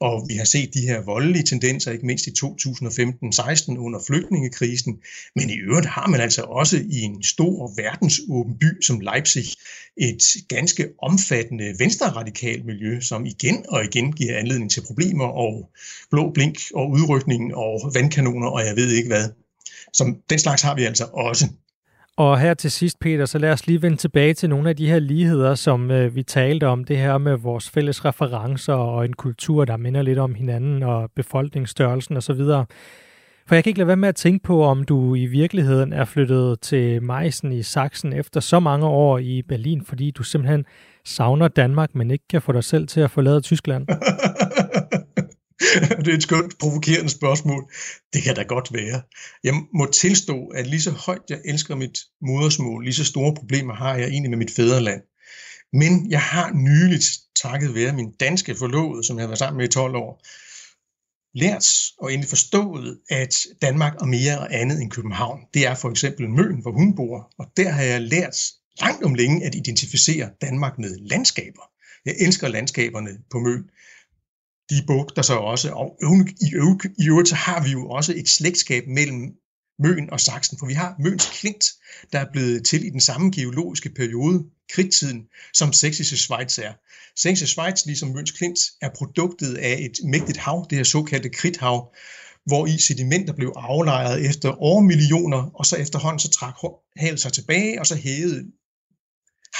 [0.00, 4.98] og vi har set de her voldelige tendenser, ikke mindst i 2015-16 under flygtningekrisen.
[5.36, 9.44] Men i øvrigt har man altså også i en stor verdensåben by som Leipzig
[9.96, 15.70] et ganske omfattende venstreradikalt miljø, som igen og igen giver anledning til problemer og
[16.10, 19.24] blå blink og udrykning og vandkanoner og jeg ved ikke hvad.
[19.92, 21.48] Som den slags har vi altså også.
[22.16, 24.88] Og her til sidst, Peter, så lad os lige vende tilbage til nogle af de
[24.88, 26.84] her ligheder, som øh, vi talte om.
[26.84, 31.10] Det her med vores fælles referencer og en kultur, der minder lidt om hinanden og
[31.16, 32.40] befolkningsstørrelsen osv.
[33.48, 36.04] For jeg kan ikke lade være med at tænke på, om du i virkeligheden er
[36.04, 40.64] flyttet til Meissen i Sachsen efter så mange år i Berlin, fordi du simpelthen
[41.08, 43.86] savner Danmark, men ikke kan få dig selv til at forlade Tyskland.
[46.04, 47.72] det er et skønt provokerende spørgsmål.
[48.12, 49.02] Det kan da godt være.
[49.44, 53.74] Jeg må tilstå, at lige så højt jeg elsker mit modersmål, lige så store problemer
[53.74, 55.02] har jeg egentlig med mit fædreland.
[55.72, 57.06] Men jeg har nyligt,
[57.42, 60.22] takket være min danske forlovede, som jeg har været sammen med i 12 år,
[61.34, 61.66] lært
[61.98, 65.40] og endelig forstået, at Danmark er mere og andet end København.
[65.54, 68.36] Det er for eksempel Møn, hvor hun bor, og der har jeg lært
[68.80, 71.62] langt om længe at identificere Danmark med landskaber.
[72.04, 73.62] Jeg elsker landskaberne på Møn.
[74.70, 75.98] De bugter sig også, og
[77.00, 79.32] i øvrigt så har vi jo også et slægtskab mellem
[79.78, 81.64] Møn og Sachsen, for vi har Møns klint,
[82.12, 85.22] der er blevet til i den samme geologiske periode, kridttiden,
[85.54, 86.72] som Sächsische Schweiz er.
[87.20, 91.94] Sächsische Schweiz, ligesom Møns klint, er produktet af et mægtigt hav, det her såkaldte kridthav,
[92.44, 96.54] hvor i sedimenter blev aflejret efter år millioner, og så efterhånden så trak
[96.96, 98.52] havet sig tilbage, og så hævede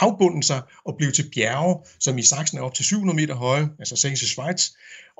[0.01, 3.69] havbunden sig og blev til bjerge, som i Sachsen er op til 700 meter høje,
[3.79, 4.63] altså Sächsische Schweiz,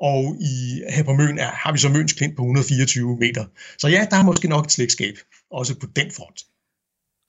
[0.01, 3.45] og i, her på Møn er, har vi så Møns Klint på 124 meter.
[3.77, 5.13] Så ja, der er måske nok et slægtskab,
[5.51, 6.39] også på den front.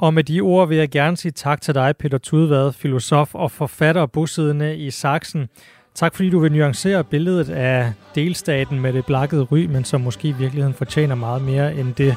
[0.00, 3.50] Og med de ord vil jeg gerne sige tak til dig, Peter Tudvad, filosof og
[3.50, 5.48] forfatter bosiddende i Sachsen.
[5.94, 10.28] Tak fordi du vil nuancere billedet af delstaten med det blakkede ry, men som måske
[10.28, 12.16] i virkeligheden fortjener meget mere end det.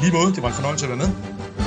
[0.00, 1.57] Lige måde, det var en fornøjelse at være med.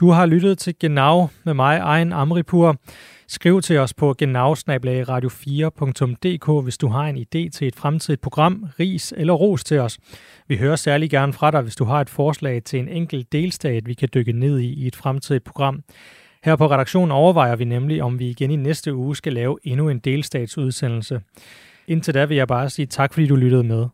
[0.00, 2.76] Du har lyttet til Genau med mig, Ejn Amripur.
[3.28, 9.14] Skriv til os på genau-radio4.dk, hvis du har en idé til et fremtidigt program, ris
[9.16, 9.98] eller ros til os.
[10.48, 13.86] Vi hører særlig gerne fra dig, hvis du har et forslag til en enkelt delstat,
[13.86, 15.82] vi kan dykke ned i i et fremtidigt program.
[16.44, 19.88] Her på redaktionen overvejer vi nemlig, om vi igen i næste uge skal lave endnu
[19.88, 21.20] en delstatsudsendelse.
[21.88, 23.86] Indtil da vil jeg bare sige tak, fordi du lyttede med.